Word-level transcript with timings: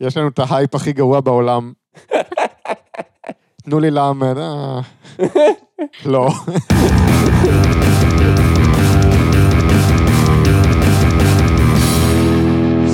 יש 0.00 0.16
לנו 0.16 0.28
את 0.28 0.38
ההייפ 0.38 0.74
הכי 0.74 0.92
גרוע 0.92 1.20
בעולם. 1.20 1.72
תנו 3.62 3.80
לי 3.80 3.90
לאמן, 3.90 4.38
אה... 4.38 4.80
לא. 6.06 6.28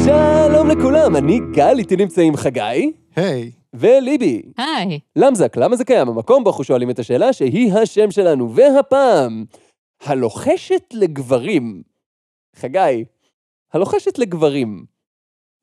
שלום 0.05 0.69
לכולם, 0.69 1.17
אני 1.17 1.41
גל, 1.53 1.79
איתי 1.79 1.97
נמצאים 1.97 2.37
חגי 2.37 2.93
היי, 3.17 3.51
וליבי. 3.75 4.43
היי, 4.57 5.01
למזק, 5.17 5.57
למה 5.57 5.77
זה 5.77 5.85
קיים? 5.85 6.09
המקום 6.09 6.45
בו 6.45 6.51
אנחנו 6.51 6.65
שואלים 6.65 6.91
את 6.91 6.99
השאלה 6.99 7.33
שהיא 7.33 7.73
השם 7.73 8.11
שלנו, 8.11 8.55
והפעם, 8.55 9.45
הלוחשת 10.05 10.85
לגברים. 10.93 11.83
חגי, 12.57 13.05
הלוחשת 13.73 14.19
לגברים, 14.19 14.85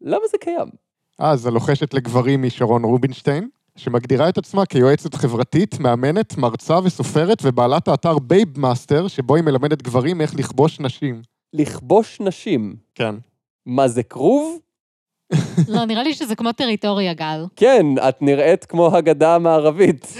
למה 0.01 0.27
זה 0.31 0.37
קיים? 0.37 0.90
אז 1.23 1.45
הלוחשת 1.45 1.93
לגברים 1.93 2.43
היא 2.43 2.51
שרון 2.51 2.83
רובינשטיין, 2.83 3.49
שמגדירה 3.75 4.29
את 4.29 4.37
עצמה 4.37 4.65
כיועצת 4.65 5.13
חברתית, 5.13 5.79
מאמנת, 5.79 6.37
מרצה 6.37 6.79
וסופרת, 6.83 7.37
ובעלת 7.43 7.87
האתר 7.87 8.19
Babe 8.19 8.59
Master, 8.59 9.07
שבו 9.07 9.35
היא 9.35 9.43
מלמדת 9.43 9.81
גברים 9.81 10.21
איך 10.21 10.35
לכבוש 10.35 10.79
נשים. 10.79 11.21
לכבוש 11.53 12.21
נשים. 12.21 12.75
כן. 12.95 13.15
מה 13.65 13.87
זה 13.87 14.03
כרוב? 14.03 14.59
לא, 15.67 15.85
נראה 15.85 16.03
לי 16.03 16.13
שזה 16.13 16.35
כמו 16.35 16.51
טריטוריה, 16.51 17.13
גל. 17.13 17.45
כן, 17.55 17.85
את 18.09 18.21
נראית 18.21 18.65
כמו 18.65 18.95
הגדה 18.97 19.35
המערבית. 19.35 20.13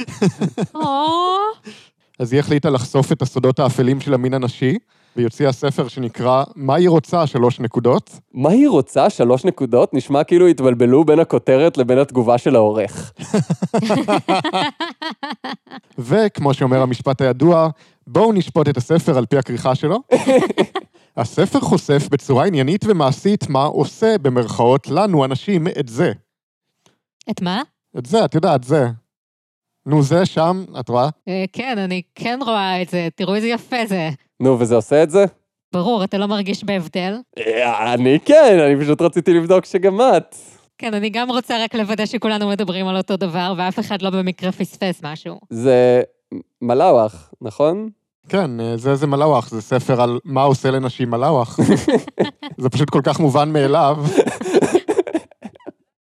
אז 2.20 2.34
היא 2.34 2.40
החליטה 2.40 2.70
לחשוף 2.70 3.12
את 3.12 3.22
הסודות 3.22 3.60
האפלים 3.60 4.00
של 4.00 4.14
המין 4.14 4.34
הנשי, 4.34 4.78
והיא 5.16 5.26
הוציאה 5.26 5.52
ספר 5.52 5.88
שנקרא 5.88 6.44
"מה 6.56 6.76
היא 6.76 6.90
רוצה?" 6.90 7.28
שלוש 7.28 7.60
נקודות. 7.60 8.20
מה 8.34 8.50
היא 8.50 8.70
רוצה? 8.70 9.10
שלוש 9.10 9.46
נקודות? 9.46 9.94
נשמע 9.94 10.24
כאילו 10.24 10.48
התבלבלו 10.48 11.06
בין 11.06 11.20
הכותרת 11.20 11.78
לבין 11.78 11.98
התגובה 11.98 12.38
של 12.38 12.56
העורך. 12.56 13.14
וכמו 16.00 16.54
שאומר 16.54 16.82
המשפט 16.82 17.22
הידוע, 17.22 17.70
בואו 18.08 18.34
נשפוט 18.34 18.70
את 18.70 18.78
הספר 18.78 19.18
על 19.18 19.26
פי 19.26 19.38
הכריכה 19.38 19.76
שלו. 19.76 20.00
הספר 21.18 21.60
חושף 21.60 22.08
בצורה 22.12 22.46
עניינית 22.46 22.86
ומעשית 22.88 23.50
מה 23.50 23.64
עושה, 23.64 24.16
במרכאות, 24.22 24.88
לנו, 24.88 25.26
אנשים, 25.26 25.68
את 25.80 25.88
זה. 25.88 26.12
את 27.30 27.42
מה? 27.42 27.62
את 27.98 28.06
זה, 28.06 28.26
את 28.26 28.36
יודעת, 28.36 28.64
זה. 28.64 28.88
נו, 29.86 30.04
זה 30.04 30.26
שם, 30.26 30.64
את 30.80 30.90
רואה? 30.90 31.10
אה, 31.28 31.44
כן, 31.54 31.78
אני 31.78 32.02
כן 32.16 32.40
רואה 32.46 32.82
את 32.82 32.90
זה, 32.90 33.08
תראו 33.16 33.36
איזה 33.36 33.48
יפה 33.48 33.86
זה. 33.88 34.10
נו, 34.42 34.60
וזה 34.60 34.76
עושה 34.76 35.04
את 35.04 35.10
זה? 35.10 35.26
ברור, 35.74 36.04
אתה 36.04 36.18
לא 36.18 36.26
מרגיש 36.26 36.64
בהבדל? 36.64 37.16
אה, 37.38 37.94
אני 37.94 38.20
כן, 38.26 38.60
אני 38.66 38.84
פשוט 38.84 39.02
רציתי 39.02 39.34
לבדוק 39.34 39.66
שגם 39.66 40.02
את. 40.02 40.36
כן, 40.78 40.94
אני 40.94 41.10
גם 41.10 41.30
רוצה 41.32 41.64
רק 41.64 41.76
לוודא 41.76 42.06
שכולנו 42.06 42.50
מדברים 42.50 42.88
על 42.88 42.98
אותו 42.98 43.18
דבר, 43.18 43.54
ואף 43.58 43.80
אחד 43.80 44.02
לא 44.02 44.10
במקרה 44.10 44.52
פספס 44.52 45.02
משהו. 45.04 45.40
זה 45.50 46.02
מלאווח, 46.62 47.34
נכון? 47.42 47.90
כן, 48.30 48.60
אה, 48.60 48.78
זה 48.78 48.96
זה 48.96 49.08
מלאווח, 49.08 49.50
זה 49.50 49.62
ספר 49.62 50.02
על 50.02 50.20
מה 50.26 50.44
עושה 50.44 50.72
לנשים 50.72 51.10
מלאווח. 51.10 51.60
זה 52.62 52.70
פשוט 52.70 52.90
כל 52.90 53.02
כך 53.04 53.20
מובן 53.20 53.54
מאליו. 53.54 53.98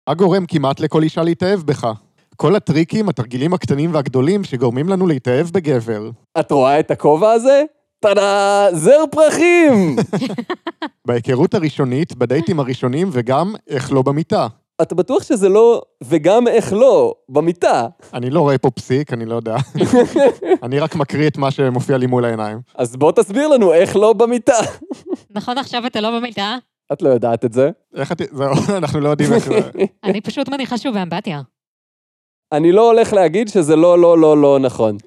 מה 0.08 0.13
גורם 0.13 0.45
כמעט 0.45 0.80
לכל 0.80 1.03
אישה 1.03 1.23
להתאהב 1.23 1.59
בך? 1.59 1.87
כל 2.35 2.55
הטריקים, 2.55 3.09
התרגילים 3.09 3.53
הקטנים 3.53 3.93
והגדולים 3.93 4.43
שגורמים 4.43 4.89
לנו 4.89 5.08
להתאהב 5.08 5.47
בגבר. 5.47 6.09
את 6.39 6.52
רואה 6.52 6.80
את 6.80 6.91
הכובע 6.91 7.31
הזה? 7.31 7.63
טאדה! 8.03 8.67
זר 8.73 9.03
פרחים! 9.11 9.95
בהיכרות 11.07 11.53
הראשונית, 11.53 12.15
בדייטים 12.15 12.59
הראשונים, 12.59 13.09
וגם 13.11 13.55
איך 13.67 13.91
לא 13.91 14.01
במיטה. 14.01 14.47
אתה 14.81 14.95
בטוח 14.95 15.23
שזה 15.23 15.49
לא 15.49 15.81
וגם 16.03 16.47
איך 16.47 16.73
לא, 16.73 17.13
במיטה. 17.29 17.87
אני 18.13 18.29
לא 18.29 18.39
רואה 18.41 18.57
פה 18.57 18.69
פסיק, 18.71 19.13
אני 19.13 19.25
לא 19.25 19.35
יודע. 19.35 19.55
אני 20.63 20.79
רק 20.79 20.95
מקריא 20.95 21.27
את 21.27 21.37
מה 21.37 21.51
שמופיע 21.51 21.97
לי 21.97 22.05
מול 22.05 22.25
העיניים. 22.25 22.59
אז 22.75 22.95
בוא 22.95 23.11
תסביר 23.11 23.47
לנו 23.47 23.73
איך 23.73 23.95
לא 23.95 24.13
במיטה. 24.13 24.58
נכון 25.31 25.58
עכשיו 25.58 25.86
אתה 25.86 26.02
לא 26.02 26.19
במיטה? 26.19 26.58
את 26.93 27.02
לא 27.02 27.09
יודעת 27.09 27.45
את 27.45 27.53
זה. 27.53 27.69
איך 27.95 28.11
את... 28.11 28.21
זהו, 28.31 28.53
אנחנו 28.77 28.99
לא 28.99 29.09
יודעים 29.09 29.33
איך... 29.33 29.45
זה- 29.47 29.59
אני 30.03 30.21
פשוט 30.21 30.49
מניחה 30.49 30.77
שהוא 30.77 30.93
באמבטיה. 30.93 31.42
אני 32.52 32.71
לא 32.71 32.92
הולך 32.92 33.13
להגיד 33.13 33.47
שזה 33.47 33.75
לא, 33.75 33.99
לא, 33.99 34.17
לא, 34.17 34.42
לא 34.42 34.59
נכון. 34.59 34.97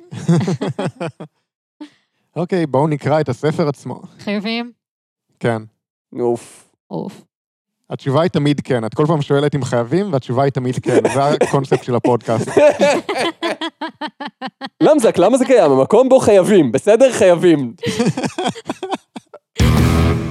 אוקיי, 2.36 2.66
בואו 2.66 2.86
נקרא 2.86 3.20
את 3.20 3.28
הספר 3.28 3.68
עצמו. 3.68 4.02
חייבים? 4.18 4.72
כן. 5.40 5.62
אוף. 6.20 6.68
אוף. 6.90 7.22
התשובה 7.90 8.22
היא 8.22 8.30
תמיד 8.30 8.60
כן. 8.60 8.84
את 8.84 8.94
כל 8.94 9.06
פעם 9.06 9.22
שואלת 9.22 9.54
אם 9.54 9.64
חייבים, 9.64 10.12
והתשובה 10.12 10.42
היא 10.42 10.52
תמיד 10.52 10.74
כן. 10.82 11.00
זה 11.14 11.24
הקונספט 11.24 11.84
של 11.84 11.94
הפודקאסט. 11.94 12.48
למזק, 14.80 15.18
למה 15.18 15.38
זה 15.38 15.44
קיים? 15.44 15.72
המקום 15.72 16.08
בו 16.08 16.20
חייבים, 16.20 16.72
בסדר? 16.72 17.12
חייבים. 17.12 17.72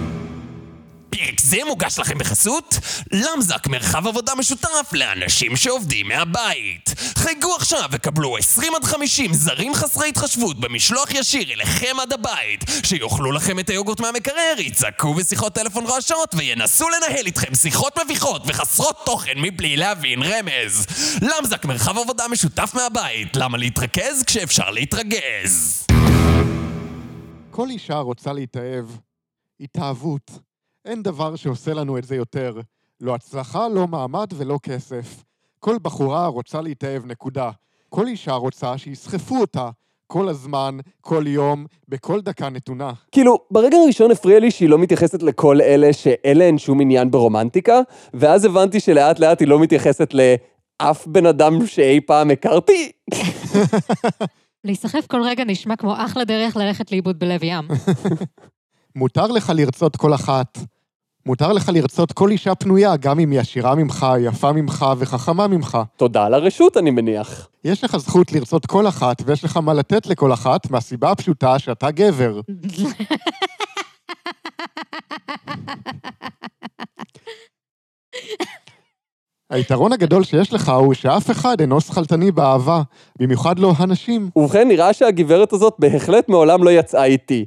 פרק 1.15 1.41
זה 1.41 1.57
מוגש 1.67 1.99
לכם 1.99 2.17
בחסות 2.17 2.79
למזק 3.11 3.67
מרחב 3.67 4.07
עבודה 4.07 4.35
משותף 4.35 4.89
לאנשים 4.93 5.55
שעובדים 5.55 6.07
מהבית. 6.07 6.93
חייגו 7.15 7.55
עכשיו 7.55 7.89
וקבלו 7.91 8.37
20 8.37 8.75
עד 8.75 8.83
50 8.83 9.33
זרים 9.33 9.73
חסרי 9.73 10.09
התחשבות 10.09 10.59
במשלוח 10.59 11.11
ישיר 11.11 11.53
אליכם 11.53 11.99
עד 12.01 12.13
הבית, 12.13 12.65
שיאכלו 12.83 13.31
לכם 13.31 13.59
את 13.59 13.69
היוגורט 13.69 13.99
מהמקרר, 13.99 14.53
יצעקו 14.59 15.13
בשיחות 15.13 15.53
טלפון 15.53 15.85
רועשות 15.85 16.35
וינסו 16.37 16.85
לנהל 16.89 17.25
איתכם 17.25 17.55
שיחות 17.55 17.99
מביכות 18.05 18.41
וחסרות 18.45 19.01
תוכן 19.05 19.33
מבלי 19.37 19.77
להבין 19.77 20.23
רמז. 20.23 20.85
למזק 21.21 21.65
מרחב 21.65 21.97
עבודה 21.97 22.27
משותף 22.31 22.71
מהבית, 22.73 23.35
למה 23.35 23.57
להתרכז 23.57 24.23
כשאפשר 24.23 24.69
להתרגז? 24.69 25.85
כל 27.51 27.69
אישה 27.69 27.97
רוצה 27.97 28.33
להתאהב. 28.33 28.85
התאהבות. 29.59 30.44
אין 30.85 31.03
דבר 31.03 31.35
שעושה 31.35 31.73
לנו 31.73 31.97
את 31.97 32.03
זה 32.03 32.15
יותר. 32.15 32.59
לא 33.01 33.15
הצלחה, 33.15 33.67
לא 33.67 33.87
מעמד 33.87 34.27
ולא 34.35 34.59
כסף. 34.63 35.23
כל 35.59 35.77
בחורה 35.81 36.27
רוצה 36.27 36.61
להתאהב, 36.61 37.05
נקודה. 37.05 37.51
כל 37.89 38.07
אישה 38.07 38.33
רוצה 38.33 38.77
שיסחפו 38.77 39.37
אותה. 39.37 39.69
כל 40.07 40.29
הזמן, 40.29 40.77
כל 41.01 41.23
יום, 41.27 41.65
בכל 41.89 42.21
דקה 42.21 42.49
נתונה. 42.49 42.91
כאילו, 43.11 43.39
ברגע 43.51 43.77
הראשון 43.77 44.11
הפריע 44.11 44.39
לי 44.39 44.51
שהיא 44.51 44.69
לא 44.69 44.77
מתייחסת 44.77 45.23
לכל 45.23 45.61
אלה 45.61 45.93
שאין 45.93 46.37
להן 46.37 46.57
שום 46.57 46.81
עניין 46.81 47.11
ברומנטיקה, 47.11 47.79
ואז 48.13 48.45
הבנתי 48.45 48.79
שלאט 48.79 49.19
לאט 49.19 49.39
היא 49.39 49.47
לא 49.47 49.59
מתייחסת 49.59 50.13
לאף 50.13 51.07
בן 51.07 51.25
אדם 51.25 51.67
שאי 51.67 52.01
פעם 52.01 52.31
הכרתי. 52.31 52.91
להיסחף 54.65 55.07
כל 55.07 55.21
רגע 55.23 55.43
נשמע 55.43 55.75
כמו 55.75 55.93
אחלה 55.97 56.23
דרך 56.23 56.57
ללכת 56.57 56.91
לאיבוד 56.91 57.19
בלב 57.19 57.43
ים. 57.43 57.67
מותר 58.95 59.27
לך 59.27 59.51
לרצות 59.55 59.95
כל 59.95 60.13
אחת. 60.13 60.57
מותר 61.27 61.53
לך 61.53 61.69
לרצות 61.73 62.11
כל 62.11 62.31
אישה 62.31 62.55
פנויה, 62.55 62.95
גם 62.95 63.19
אם 63.19 63.31
היא 63.31 63.39
עשירה 63.39 63.75
ממך, 63.75 64.05
יפה 64.19 64.51
ממך 64.51 64.85
וחכמה 64.97 65.47
ממך. 65.47 65.77
תודה 65.97 66.25
על 66.25 66.33
הרשות, 66.33 66.77
אני 66.77 66.91
מניח. 66.91 67.47
יש 67.63 67.83
לך 67.83 67.97
זכות 67.97 68.31
לרצות 68.31 68.65
כל 68.65 68.87
אחת, 68.87 69.21
ויש 69.25 69.43
לך 69.43 69.57
מה 69.57 69.73
לתת 69.73 70.07
לכל 70.07 70.33
אחת, 70.33 70.71
מהסיבה 70.71 71.11
הפשוטה 71.11 71.59
שאתה 71.59 71.91
גבר. 71.91 72.39
היתרון 79.49 79.93
הגדול 79.93 80.23
שיש 80.23 80.53
לך 80.53 80.69
הוא 80.69 80.93
שאף 80.93 81.31
אחד 81.31 81.61
אינו 81.61 81.81
שכלתני 81.81 82.31
באהבה, 82.31 82.81
במיוחד 83.19 83.59
לא 83.59 83.73
הנשים. 83.77 84.29
ובכן, 84.35 84.67
נראה 84.67 84.93
שהגברת 84.93 85.53
הזאת 85.53 85.73
בהחלט 85.79 86.29
מעולם 86.29 86.63
לא 86.63 86.69
יצאה 86.69 87.05
איתי. 87.05 87.45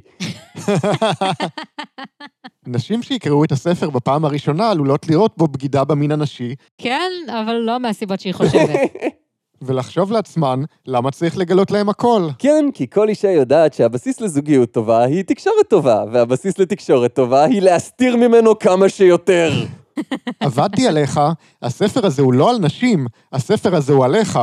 נשים 2.71 3.03
שיקראו 3.03 3.43
את 3.43 3.51
הספר 3.51 3.89
בפעם 3.89 4.25
הראשונה 4.25 4.71
עלולות 4.71 5.09
לראות 5.09 5.33
בו 5.37 5.47
בגידה 5.47 5.83
במין 5.83 6.11
הנשי, 6.11 6.55
כן, 6.77 7.11
אבל 7.29 7.53
לא 7.53 7.79
מהסיבות 7.79 8.19
שהיא 8.19 8.33
חושבת. 8.33 8.79
ולחשוב 9.61 10.11
לעצמן 10.11 10.63
למה 10.87 11.11
צריך 11.11 11.37
לגלות 11.37 11.71
להם 11.71 11.89
הכל. 11.89 12.27
כן, 12.39 12.65
כי 12.73 12.87
כל 12.89 13.09
אישה 13.09 13.31
יודעת 13.31 13.73
שהבסיס 13.73 14.21
לזוגיות 14.21 14.71
טובה 14.71 15.03
היא 15.03 15.23
תקשורת 15.23 15.67
טובה, 15.69 16.03
והבסיס 16.11 16.59
לתקשורת 16.59 17.13
טובה 17.13 17.43
היא 17.43 17.61
להסתיר 17.61 18.15
ממנו 18.15 18.59
כמה 18.59 18.89
שיותר. 18.89 19.51
עבדתי 20.39 20.87
עליך, 20.87 21.19
הספר 21.61 22.05
הזה 22.05 22.21
הוא 22.21 22.33
לא 22.33 22.49
על 22.49 22.59
נשים, 22.59 23.07
הספר 23.33 23.75
הזה 23.75 23.93
הוא 23.93 24.05
עליך. 24.05 24.39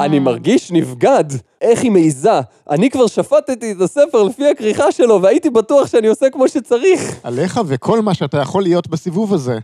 אני 0.00 0.18
מרגיש 0.18 0.72
נבגד. 0.72 1.24
איך 1.60 1.82
היא 1.82 1.90
מעיזה? 1.90 2.40
אני 2.70 2.90
כבר 2.90 3.06
שפטתי 3.06 3.72
את 3.72 3.80
הספר 3.80 4.22
לפי 4.22 4.50
הכריכה 4.50 4.92
שלו, 4.92 5.22
והייתי 5.22 5.50
בטוח 5.50 5.86
שאני 5.86 6.06
עושה 6.06 6.30
כמו 6.30 6.48
שצריך. 6.48 7.20
עליך 7.22 7.60
וכל 7.66 8.02
מה 8.02 8.14
שאתה 8.14 8.38
יכול 8.38 8.62
להיות 8.62 8.88
בסיבוב 8.88 9.34
הזה. 9.34 9.58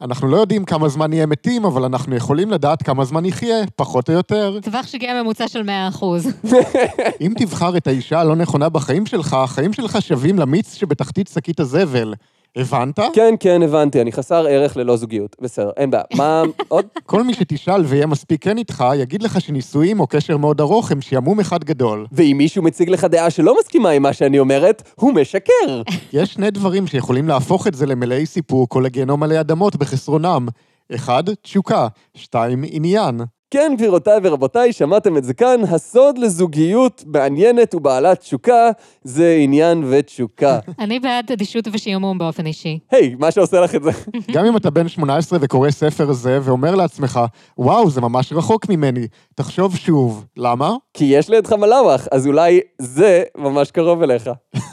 אנחנו 0.00 0.28
לא 0.28 0.36
יודעים 0.36 0.64
כמה 0.64 0.88
זמן 0.88 1.10
נהיה 1.10 1.26
מתים, 1.26 1.64
אבל 1.64 1.84
אנחנו 1.84 2.16
יכולים 2.16 2.50
לדעת 2.50 2.82
כמה 2.82 3.04
זמן 3.04 3.26
נחיה, 3.26 3.56
פחות 3.76 4.08
או 4.08 4.14
יותר. 4.14 4.58
טווח 4.62 4.86
שגיאה 4.86 5.22
ממוצע 5.22 5.48
של 5.48 5.62
100%. 5.92 6.04
אם 7.20 7.32
תבחר 7.38 7.76
את 7.76 7.86
האישה 7.86 8.20
הלא 8.20 8.36
נכונה 8.36 8.68
בחיים 8.68 9.06
שלך, 9.06 9.34
החיים 9.34 9.72
שלך 9.72 9.98
שווים 10.02 10.38
למיץ 10.38 10.74
שבתחתית 10.74 11.30
שקית 11.34 11.60
הזבל. 11.60 12.14
הבנת? 12.56 13.00
כן, 13.12 13.34
כן, 13.40 13.62
הבנתי, 13.62 14.00
אני 14.00 14.12
חסר 14.12 14.46
ערך 14.46 14.76
ללא 14.76 14.96
זוגיות. 14.96 15.36
בסדר, 15.40 15.70
אין 15.76 15.90
בעיה. 15.90 16.04
מה 16.14 16.42
עוד? 16.68 16.86
כל 17.06 17.22
מי 17.22 17.34
שתשאל 17.34 17.84
ויהיה 17.84 18.06
מספיק 18.06 18.44
כן 18.44 18.58
איתך, 18.58 18.84
יגיד 18.96 19.22
לך 19.22 19.40
שנישואים 19.40 20.00
או 20.00 20.06
קשר 20.06 20.36
מאוד 20.36 20.60
ארוך 20.60 20.92
הם 20.92 21.00
שעמום 21.00 21.40
אחד 21.40 21.64
גדול. 21.64 22.06
ואם 22.12 22.34
מישהו 22.38 22.62
מציג 22.62 22.90
לך 22.90 23.04
דעה 23.04 23.30
שלא 23.30 23.56
מסכימה 23.60 23.90
עם 23.90 24.02
מה 24.02 24.12
שאני 24.12 24.38
אומרת, 24.38 24.82
הוא 24.94 25.12
משקר. 25.12 25.82
יש 26.12 26.34
שני 26.34 26.50
דברים 26.50 26.86
שיכולים 26.86 27.28
להפוך 27.28 27.66
את 27.66 27.74
זה 27.74 27.86
למלאי 27.86 28.26
סיפוק 28.26 28.74
או 28.74 28.80
לגיהנום 28.80 29.22
עלי 29.22 29.40
אדמות 29.40 29.76
בחסרונם. 29.76 30.48
אחד, 30.94 31.24
תשוקה. 31.42 31.88
שתיים, 32.14 32.64
עניין. 32.66 33.20
כן, 33.50 33.72
גבירותיי 33.76 34.18
ורבותיי, 34.22 34.72
שמעתם 34.72 35.16
את 35.16 35.24
זה 35.24 35.34
כאן, 35.34 35.60
הסוד 35.70 36.18
לזוגיות 36.18 37.04
מעניינת 37.06 37.74
ובעלת 37.74 38.20
תשוקה 38.20 38.70
זה 39.04 39.36
עניין 39.40 39.84
ותשוקה. 39.90 40.58
אני 40.80 41.00
בעד 41.00 41.32
אדישות 41.32 41.64
ושעמום 41.72 42.18
באופן 42.18 42.46
אישי. 42.46 42.78
היי, 42.90 43.14
מה 43.18 43.30
שעושה 43.30 43.60
לך 43.60 43.74
את 43.74 43.82
זה? 43.82 43.90
גם 44.34 44.46
אם 44.46 44.56
אתה 44.56 44.70
בן 44.70 44.88
18 44.88 45.38
וקורא 45.42 45.70
ספר 45.70 46.12
זה 46.12 46.38
ואומר 46.42 46.74
לעצמך, 46.74 47.20
וואו, 47.58 47.90
זה 47.90 48.00
ממש 48.00 48.32
רחוק 48.32 48.68
ממני, 48.68 49.06
תחשוב 49.34 49.76
שוב. 49.76 50.24
למה? 50.36 50.74
כי 50.94 51.04
יש 51.04 51.28
לידך 51.30 51.52
מלאווח, 51.52 52.08
אז 52.12 52.26
אולי 52.26 52.60
זה 52.78 53.22
ממש 53.38 53.70
קרוב 53.70 54.02
אליך. 54.02 54.30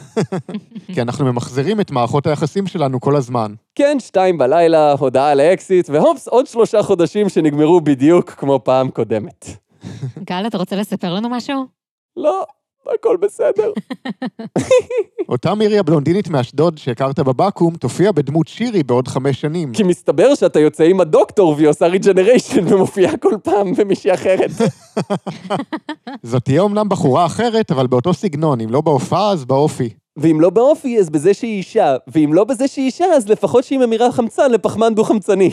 כי 0.94 1.02
אנחנו 1.02 1.26
ממחזרים 1.26 1.82
את 1.82 1.92
מערכות 1.92 2.28
היחסים 2.28 2.68
שלנו 2.68 3.02
כל 3.02 3.16
הזמן. 3.16 3.54
כן, 3.76 3.98
שתיים 4.00 4.38
בלילה, 4.38 4.92
הודעה 4.92 5.36
לאקסיט, 5.36 5.90
והופס, 5.90 6.28
עוד 6.28 6.48
שלושה 6.48 6.84
חודשים 6.84 7.30
שנגמרו 7.30 7.82
בדיוק 7.82 8.30
כמו 8.30 8.60
פעם 8.64 8.90
קודמת. 8.90 9.46
גל, 10.24 10.48
אתה 10.48 10.58
רוצה 10.58 10.76
לספר 10.76 11.14
לנו 11.14 11.30
משהו? 11.30 11.66
לא, 12.18 12.44
הכל 12.96 13.18
בסדר. 13.18 13.72
אותה 15.30 15.56
מירי 15.56 15.80
הבלונדינית 15.80 16.30
מאשדוד 16.30 16.78
שהכרת 16.78 17.20
בבקו"ם, 17.20 17.76
תופיע 17.76 18.12
בדמות 18.12 18.48
שירי 18.48 18.84
בעוד 18.84 19.08
חמש 19.08 19.42
שנים. 19.42 19.74
כי 19.74 19.84
מסתבר 19.84 20.36
שאתה 20.36 20.60
יוצא 20.60 20.84
עם 20.84 21.02
הדוקטור 21.02 21.54
והיא 21.58 21.68
עושה 21.68 21.88
ריג'נריישן 21.88 22.74
ומופיעה 22.74 23.18
כל 23.18 23.36
פעם 23.44 23.74
במישהי 23.74 24.14
אחרת. 24.14 24.52
זאת 26.24 26.44
תהיה 26.44 26.62
אומנם 26.62 26.90
בחורה 26.90 27.26
אחרת, 27.26 27.72
אבל 27.72 27.88
באותו 27.88 28.14
סגנון, 28.14 28.62
אם 28.62 28.70
לא 28.70 28.82
בהופעה 28.82 29.32
אז 29.32 29.46
באופי. 29.46 29.90
ואם 30.18 30.42
לא 30.42 30.50
באופי, 30.50 31.00
אז 31.00 31.10
בזה 31.10 31.34
שהיא 31.34 31.58
אישה. 31.58 31.96
ואם 32.08 32.34
לא 32.34 32.44
בזה 32.44 32.68
שהיא 32.68 32.86
אישה, 32.86 33.06
אז 33.06 33.30
לפחות 33.30 33.64
שהיא 33.64 33.80
ממירה 33.80 34.12
חמצן 34.12 34.52
לפחמן 34.52 34.96
דו-חמצני. 34.96 35.50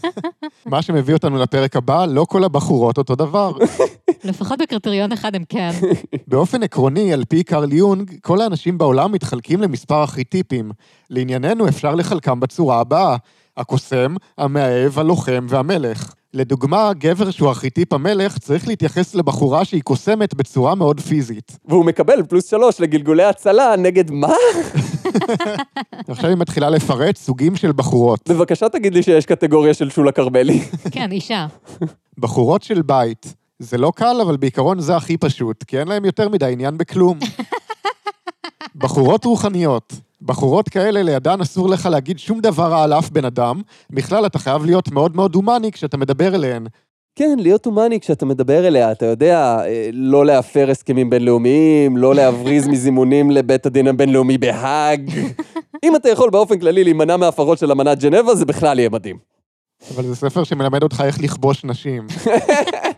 מה 0.66 0.82
שמביא 0.82 1.14
אותנו 1.14 1.38
לפרק 1.38 1.76
הבא, 1.76 2.06
לא 2.06 2.24
כל 2.24 2.44
הבחורות 2.44 2.98
אותו 2.98 3.14
דבר. 3.14 3.52
לפחות 4.24 4.58
בקריטריון 4.58 5.12
אחד 5.12 5.34
הם 5.34 5.44
כן. 5.48 5.70
באופן 6.28 6.62
עקרוני, 6.62 7.12
על 7.12 7.24
פי 7.24 7.42
קרל 7.42 7.72
יונג, 7.72 8.12
כל 8.22 8.40
האנשים 8.40 8.78
בעולם 8.78 9.12
מתחלקים 9.12 9.60
למספר 9.62 10.00
ארכיטיפים. 10.00 10.70
לענייננו 11.10 11.68
אפשר 11.68 11.94
לחלקם 11.94 12.40
בצורה 12.40 12.80
הבאה: 12.80 13.16
הקוסם, 13.56 14.14
המאהב, 14.38 14.98
הלוחם 14.98 15.46
והמלך. 15.48 16.14
לדוגמה, 16.34 16.90
גבר 16.98 17.30
שהוא 17.30 17.48
ארכיטיפ 17.48 17.92
המלך 17.92 18.38
צריך 18.38 18.68
להתייחס 18.68 19.14
לבחורה 19.14 19.64
שהיא 19.64 19.82
קוסמת 19.82 20.34
בצורה 20.34 20.74
מאוד 20.74 21.00
פיזית. 21.00 21.58
והוא 21.68 21.84
מקבל 21.84 22.22
פלוס 22.28 22.50
שלוש 22.50 22.80
לגלגולי 22.80 23.24
הצלה 23.24 23.76
נגד 23.78 24.10
מה? 24.10 24.32
עכשיו 26.08 26.30
היא 26.30 26.36
מתחילה 26.36 26.70
לפרט 26.70 27.16
סוגים 27.16 27.56
של 27.56 27.72
בחורות. 27.72 28.28
בבקשה 28.28 28.68
תגיד 28.68 28.94
לי 28.94 29.02
שיש 29.02 29.26
קטגוריה 29.26 29.74
של 29.74 29.90
שולה 29.90 30.12
כרמלי. 30.12 30.60
כן, 30.94 31.12
אישה. 31.12 31.46
בחורות 32.18 32.62
של 32.62 32.82
בית. 32.82 33.34
זה 33.58 33.78
לא 33.78 33.92
קל, 33.96 34.20
אבל 34.22 34.36
בעיקרון 34.36 34.80
זה 34.80 34.96
הכי 34.96 35.16
פשוט, 35.16 35.64
כי 35.64 35.78
אין 35.78 35.88
להם 35.88 36.04
יותר 36.04 36.28
מדי 36.28 36.52
עניין 36.52 36.78
בכלום. 36.78 37.18
בחורות 38.76 39.24
רוחניות. 39.24 39.92
בחורות 40.24 40.68
כאלה, 40.68 41.02
לידן 41.02 41.40
אסור 41.40 41.68
לך 41.68 41.86
להגיד 41.86 42.18
שום 42.18 42.40
דבר 42.40 42.66
רע 42.66 42.82
על 42.82 42.92
אף 42.92 43.10
בן 43.10 43.24
אדם, 43.24 43.62
בכלל 43.90 44.26
אתה 44.26 44.38
חייב 44.38 44.64
להיות 44.64 44.92
מאוד 44.92 45.16
מאוד 45.16 45.34
הומני 45.34 45.72
כשאתה 45.72 45.96
מדבר 45.96 46.34
אליהן. 46.34 46.66
כן, 47.16 47.36
להיות 47.38 47.66
הומני 47.66 48.00
כשאתה 48.00 48.26
מדבר 48.26 48.66
אליה, 48.66 48.92
אתה 48.92 49.06
יודע, 49.06 49.58
אה, 49.64 49.90
לא 49.92 50.26
להפר 50.26 50.70
הסכמים 50.70 51.10
בינלאומיים, 51.10 51.96
לא 51.96 52.14
להבריז 52.14 52.68
מזימונים 52.72 53.30
לבית 53.30 53.66
הדין 53.66 53.88
הבינלאומי 53.88 54.38
בהאג. 54.38 55.10
אם 55.84 55.96
אתה 55.96 56.08
יכול 56.08 56.30
באופן 56.30 56.58
כללי 56.58 56.84
להימנע 56.84 57.16
מהפרות 57.16 57.58
של 57.58 57.72
אמנת 57.72 57.98
ג'נבה, 57.98 58.34
זה 58.34 58.44
בכלל 58.44 58.78
יהיה 58.78 58.88
מדהים. 58.88 59.16
אבל 59.94 60.02
זה 60.02 60.16
ספר 60.16 60.44
שמלמד 60.44 60.82
אותך 60.82 61.02
איך 61.06 61.20
לכבוש 61.20 61.64
נשים. 61.64 62.06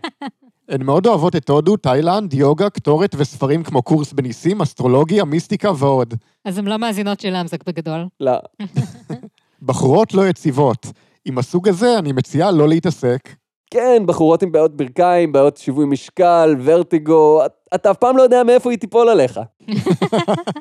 הן 0.68 0.82
מאוד 0.82 1.06
אוהבות 1.06 1.36
את 1.36 1.48
הודו, 1.50 1.76
תאילנד, 1.76 2.34
יוגה, 2.34 2.70
קטורת 2.70 3.14
וספרים 3.18 3.62
כמו 3.62 3.82
קורס 3.82 4.12
בניסים, 4.12 4.60
אסטרולוגיה, 4.62 5.24
מיסטיקה 5.24 5.70
ועוד. 5.76 6.14
אז 6.44 6.58
הן 6.58 6.64
לא 6.66 6.76
מאזינות 6.76 7.20
של 7.20 7.30
למזק 7.36 7.64
בגדול. 7.66 8.06
לא. 8.20 8.32
בחורות 9.66 10.14
לא 10.14 10.28
יציבות. 10.28 10.86
עם 11.24 11.38
הסוג 11.38 11.68
הזה 11.68 11.98
אני 11.98 12.12
מציעה 12.12 12.50
לא 12.50 12.68
להתעסק. 12.68 13.28
כן, 13.70 14.02
בחורות 14.06 14.42
עם 14.42 14.52
בעיות 14.52 14.76
ברכיים, 14.76 15.32
בעיות 15.32 15.56
שיווי 15.56 15.86
משקל, 15.86 16.56
ורטיגו, 16.64 17.46
את- 17.46 17.52
אתה 17.74 17.90
אף 17.90 17.96
פעם 17.96 18.16
לא 18.16 18.22
יודע 18.22 18.42
מאיפה 18.42 18.70
היא 18.70 18.78
תיפול 18.78 19.08
עליך. 19.08 19.40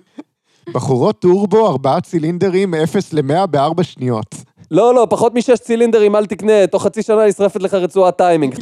בחורות 0.73 1.19
טורבו, 1.21 1.67
ארבעה 1.67 2.01
צילינדרים, 2.01 2.73
0 2.75 3.13
ל-100 3.13 3.45
בארבע 3.45 3.83
שניות. 3.83 4.35
לא, 4.71 4.95
לא, 4.95 5.07
פחות 5.09 5.33
משש 5.33 5.59
צילינדרים, 5.59 6.15
אל 6.15 6.25
תקנה, 6.25 6.67
תוך 6.67 6.83
חצי 6.83 7.03
שנה 7.03 7.25
נשרפת 7.27 7.61
לך 7.61 7.73
רצועת 7.73 8.17
טיימינג. 8.17 8.55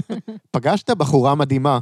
פגשת 0.54 0.90
בחורה 0.90 1.34
מדהימה. 1.34 1.78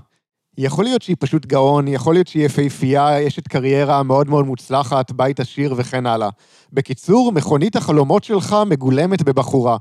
יכול 0.59 0.85
להיות 0.85 1.03
שהיא 1.03 1.17
פשוט 1.21 1.47
גאון, 1.47 1.89
יכול 1.89 2.15
להיות 2.15 2.27
שהיא 2.27 2.47
יפהפייה, 2.47 3.27
אשת 3.27 3.49
קריירה 3.49 4.03
מאוד 4.03 4.29
מאוד 4.29 4.47
מוצלחת, 4.47 5.13
בית 5.13 5.41
עשיר 5.41 5.75
וכן 5.77 6.07
הלאה. 6.07 6.29
בקיצור, 6.73 7.33
מכונית 7.33 7.77
החלומות 7.77 8.25
שלך 8.25 8.57
מגולמת 8.67 9.23
בבחורה. 9.23 9.77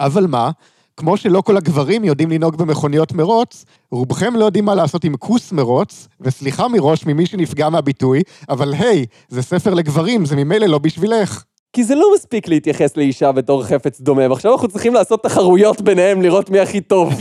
אבל 0.00 0.26
מה? 0.26 0.50
כמו 0.96 1.16
שלא 1.16 1.40
כל 1.40 1.56
הגברים 1.56 2.04
יודעים 2.04 2.30
לנהוג 2.30 2.56
במכוניות 2.56 3.12
מרוץ, 3.12 3.64
רובכם 3.90 4.36
לא 4.36 4.44
יודעים 4.44 4.64
מה 4.64 4.74
לעשות 4.74 5.04
עם 5.04 5.16
כוס 5.16 5.52
מרוץ, 5.52 6.08
וסליחה 6.20 6.68
מראש 6.68 7.06
ממי 7.06 7.26
שנפגע 7.26 7.68
מהביטוי, 7.68 8.22
אבל 8.48 8.74
היי, 8.74 9.06
זה 9.28 9.42
ספר 9.42 9.74
לגברים, 9.74 10.24
זה 10.24 10.36
ממילא 10.36 10.66
לא 10.66 10.78
בשבילך. 10.78 11.44
כי 11.76 11.84
זה 11.84 11.94
לא 11.94 12.10
מספיק 12.14 12.48
להתייחס 12.48 12.96
לאישה 12.96 13.32
בתור 13.32 13.64
חפץ 13.64 14.00
דומם, 14.00 14.32
עכשיו 14.32 14.52
אנחנו 14.52 14.68
צריכים 14.68 14.94
לעשות 14.94 15.22
תחרויות 15.22 15.80
ביניהם, 15.80 16.22
לראות 16.22 16.50
מי 16.50 16.60
הכי 16.60 16.80
טוב. 16.80 17.12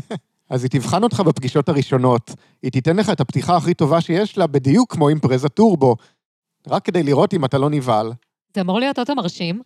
אז 0.50 0.62
היא 0.62 0.70
תבחן 0.70 1.02
אותך 1.02 1.20
בפגישות 1.20 1.68
הראשונות. 1.68 2.30
היא 2.62 2.72
תיתן 2.72 2.96
לך 2.96 3.10
את 3.10 3.20
הפתיחה 3.20 3.56
הכי 3.56 3.74
טובה 3.74 4.00
שיש 4.00 4.38
לה, 4.38 4.46
בדיוק 4.46 4.92
כמו 4.92 5.08
עם 5.08 5.18
פרזה 5.18 5.48
טורבו. 5.48 5.96
רק 6.68 6.84
כדי 6.84 7.02
לראות 7.02 7.34
אם 7.34 7.44
אתה 7.44 7.58
לא 7.58 7.70
נבהל. 7.70 8.12
זה 8.54 8.60
אמור 8.60 8.80
להיות 8.80 8.98
אוטו 8.98 9.14
מרשים. 9.14 9.60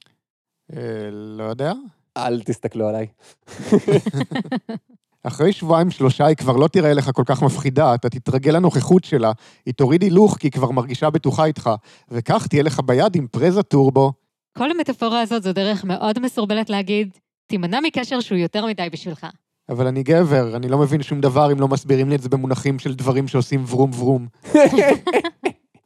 אה, 0.77 0.81
לא 1.13 1.45
יודע. 1.45 1.73
אל 2.17 2.43
תסתכלו 2.43 2.89
עליי. 2.89 3.07
אחרי 5.23 5.53
שבועיים-שלושה 5.53 6.27
היא 6.27 6.37
כבר 6.37 6.57
לא 6.57 6.69
תראה 6.69 6.95
לך 6.95 7.11
כל 7.15 7.23
כך 7.27 7.43
מפחידה, 7.43 7.95
אתה 7.95 8.09
תתרגל 8.09 8.51
לנוכחות 8.51 9.05
שלה, 9.05 9.33
היא 9.67 9.75
תוריד 9.75 10.03
הילוך 10.03 10.37
כי 10.37 10.47
היא 10.47 10.53
כבר 10.53 10.71
מרגישה 10.71 11.11
בטוחה 11.11 11.45
איתך, 11.45 11.71
וכך 12.11 12.47
תהיה 12.47 12.63
לך 12.63 12.81
ביד 12.85 13.17
עם 13.17 13.27
פרזה 13.27 13.63
טורבו. 13.63 14.13
כל 14.59 14.71
המטאפורה 14.71 15.21
הזאת 15.21 15.43
זו 15.43 15.53
דרך 15.53 15.85
מאוד 15.85 16.19
מסורבלת 16.19 16.71
להגיד, 16.71 17.09
תימנע 17.47 17.81
מקשר 17.81 18.21
שהוא 18.21 18.39
יותר 18.39 18.67
מדי 18.67 18.89
בשבילך. 18.93 19.27
אבל 19.69 19.87
אני 19.87 20.03
גבר, 20.03 20.57
אני 20.57 20.69
לא 20.69 20.79
מבין 20.79 21.03
שום 21.03 21.21
דבר 21.21 21.53
אם 21.53 21.61
לא 21.61 21.69
מסבירים 21.69 22.09
לי 22.09 22.15
את 22.15 22.23
זה 22.23 22.29
במונחים 22.29 22.79
של 22.79 22.95
דברים 22.95 23.29
שעושים 23.29 23.65
ורום 23.69 23.91
ורום. 23.99 24.27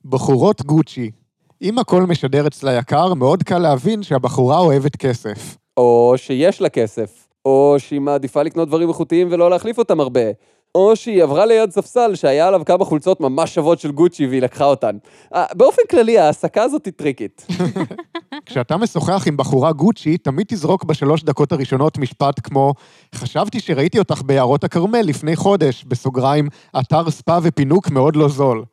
בחורות 0.04 0.62
גוצ'י. 0.62 1.10
אם 1.62 1.78
הכל 1.78 2.02
משדר 2.02 2.46
אצלה 2.46 2.72
יקר, 2.72 3.14
מאוד 3.14 3.42
קל 3.42 3.58
להבין 3.58 4.02
שהבחורה 4.02 4.58
אוהבת 4.58 4.96
כסף. 4.96 5.56
או 5.76 6.14
שיש 6.16 6.60
לה 6.60 6.68
כסף, 6.68 7.28
או 7.44 7.76
שהיא 7.78 8.00
מעדיפה 8.00 8.42
לקנות 8.42 8.68
דברים 8.68 8.88
איכותיים 8.88 9.28
ולא 9.30 9.50
להחליף 9.50 9.78
אותם 9.78 10.00
הרבה, 10.00 10.24
או 10.74 10.96
שהיא 10.96 11.22
עברה 11.22 11.46
ליד 11.46 11.70
ספסל 11.70 12.14
שהיה 12.14 12.48
עליו 12.48 12.64
כמה 12.64 12.84
חולצות 12.84 13.20
ממש 13.20 13.54
שוות 13.54 13.78
של 13.78 13.92
גוצ'י 13.92 14.26
והיא 14.26 14.42
לקחה 14.42 14.64
אותן. 14.64 14.96
אה, 15.34 15.44
באופן 15.54 15.82
כללי, 15.90 16.18
ההעסקה 16.18 16.62
הזאת 16.62 16.86
היא 16.86 16.92
טריקית. 16.92 17.46
כשאתה 18.46 18.76
משוחח 18.76 19.28
עם 19.28 19.36
בחורה 19.36 19.72
גוצ'י, 19.72 20.18
תמיד 20.18 20.46
תזרוק 20.48 20.84
בשלוש 20.84 21.22
דקות 21.22 21.52
הראשונות 21.52 21.98
משפט 21.98 22.40
כמו 22.42 22.74
חשבתי 23.14 23.60
שראיתי 23.60 23.98
אותך 23.98 24.22
ביערות 24.26 24.64
הכרמל 24.64 25.00
לפני 25.00 25.36
חודש, 25.36 25.84
בסוגריים, 25.84 26.48
אתר 26.80 27.10
ספא 27.10 27.38
ופינוק 27.42 27.90
מאוד 27.90 28.16
לא 28.16 28.28
זול. 28.28 28.64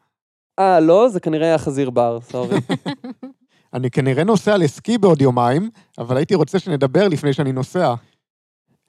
אה, 0.59 0.79
לא? 0.79 1.09
זה 1.09 1.19
כנראה 1.19 1.47
היה 1.47 1.57
חזיר 1.57 1.89
בר, 1.89 2.19
סורי. 2.31 2.57
אני 3.73 3.91
כנראה 3.91 4.23
נוסע 4.23 4.57
לסקי 4.57 4.97
בעוד 4.97 5.21
יומיים, 5.21 5.69
אבל 5.97 6.17
הייתי 6.17 6.35
רוצה 6.35 6.59
שנדבר 6.59 7.07
לפני 7.07 7.33
שאני 7.33 7.51
נוסע. 7.51 7.93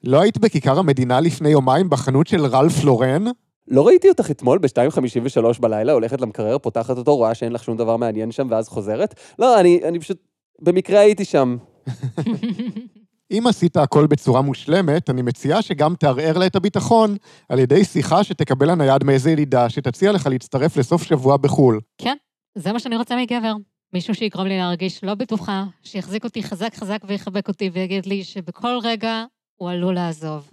לא 0.03 0.21
היית 0.21 0.37
בכיכר 0.37 0.79
המדינה 0.79 1.19
לפני 1.19 1.49
יומיים 1.49 1.89
בחנות 1.89 2.27
של 2.27 2.45
רלף 2.45 2.83
לורן? 2.83 3.23
לא 3.67 3.87
ראיתי 3.87 4.09
אותך 4.09 4.31
אתמול 4.31 4.57
ב-2.53 4.57 5.59
בלילה, 5.59 5.93
הולכת 5.93 6.21
למקרר, 6.21 6.57
פותחת 6.57 6.97
אותו, 6.97 7.15
רואה 7.15 7.35
שאין 7.35 7.51
לך 7.51 7.63
שום 7.63 7.77
דבר 7.77 7.97
מעניין 7.97 8.31
שם, 8.31 8.47
ואז 8.51 8.67
חוזרת? 8.67 9.19
לא, 9.39 9.59
אני, 9.59 9.79
אני 9.83 9.99
פשוט... 9.99 10.17
במקרה 10.61 10.99
הייתי 10.99 11.25
שם. 11.25 11.57
אם 13.31 13.43
עשית 13.47 13.77
הכל 13.77 14.07
בצורה 14.07 14.41
מושלמת, 14.41 15.09
אני 15.09 15.21
מציעה 15.21 15.61
שגם 15.61 15.95
תערער 15.95 16.37
לה 16.37 16.45
את 16.45 16.55
הביטחון 16.55 17.15
על 17.49 17.59
ידי 17.59 17.85
שיחה 17.85 18.23
שתקבל 18.23 18.71
לנייד 18.71 19.03
מאיזה 19.03 19.31
ילידה 19.31 19.69
שתציע 19.69 20.11
לך 20.11 20.27
להצטרף 20.27 20.77
לסוף 20.77 21.03
שבוע 21.03 21.37
בחו"ל. 21.37 21.79
כן, 21.97 22.15
זה 22.55 22.73
מה 22.73 22.79
שאני 22.79 22.97
רוצה 22.97 23.15
מגבר. 23.15 23.53
מישהו 23.93 24.15
שיגרום 24.15 24.47
לי 24.47 24.57
להרגיש 24.57 25.03
לא 25.03 25.15
בטוחה, 25.15 25.63
שיחזיק 25.83 26.23
אותי 26.23 26.43
חזק 26.43 26.75
חזק 26.75 26.99
ויחבק 27.07 27.47
אותי 27.47 27.69
ויגיד 27.73 28.05
לי 28.05 28.23
שבכל 28.23 28.77
רגע 28.83 29.23
הוא 29.61 29.69
עלול 29.69 29.95
לעזוב. 29.95 30.49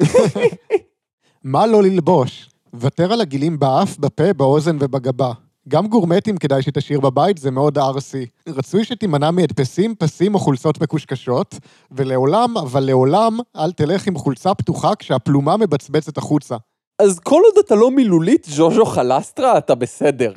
מה 1.45 1.67
לא 1.67 1.83
ללבוש? 1.83 2.51
ותר 2.75 3.13
על 3.13 3.21
הגילים 3.21 3.59
באף, 3.59 3.99
בפה, 3.99 4.33
באוזן 4.33 4.77
ובגבה. 4.81 5.33
גם 5.69 5.87
גורמטים 5.87 6.37
כדאי 6.37 6.63
שתשאיר 6.63 7.01
בבית, 7.01 7.39
זה 7.39 7.51
מאוד 7.51 7.79
ארסי. 7.79 8.27
רצוי 8.49 8.85
שתימנע 8.85 9.31
מהדפסים, 9.31 9.95
פסים 9.95 10.35
או 10.35 10.39
חולצות 10.39 10.81
מקושקשות, 10.81 11.55
ולעולם, 11.91 12.59
אבל 12.59 12.85
לעולם, 12.85 13.39
אל 13.57 13.73
תלך 13.73 14.07
עם 14.07 14.19
חולצה 14.19 14.55
פתוחה 14.55 14.95
כשהפלומה 14.95 15.57
מבצבצת 15.57 16.19
החוצה. 16.19 16.57
אז 16.99 17.19
כל 17.19 17.43
עוד 17.45 17.65
אתה 17.67 17.75
לא 17.75 17.91
מילולית 17.91 18.47
ז'וז'ו 18.51 18.85
חלסטרה, 18.85 19.59
אתה 19.59 19.75
בסדר. 19.75 20.33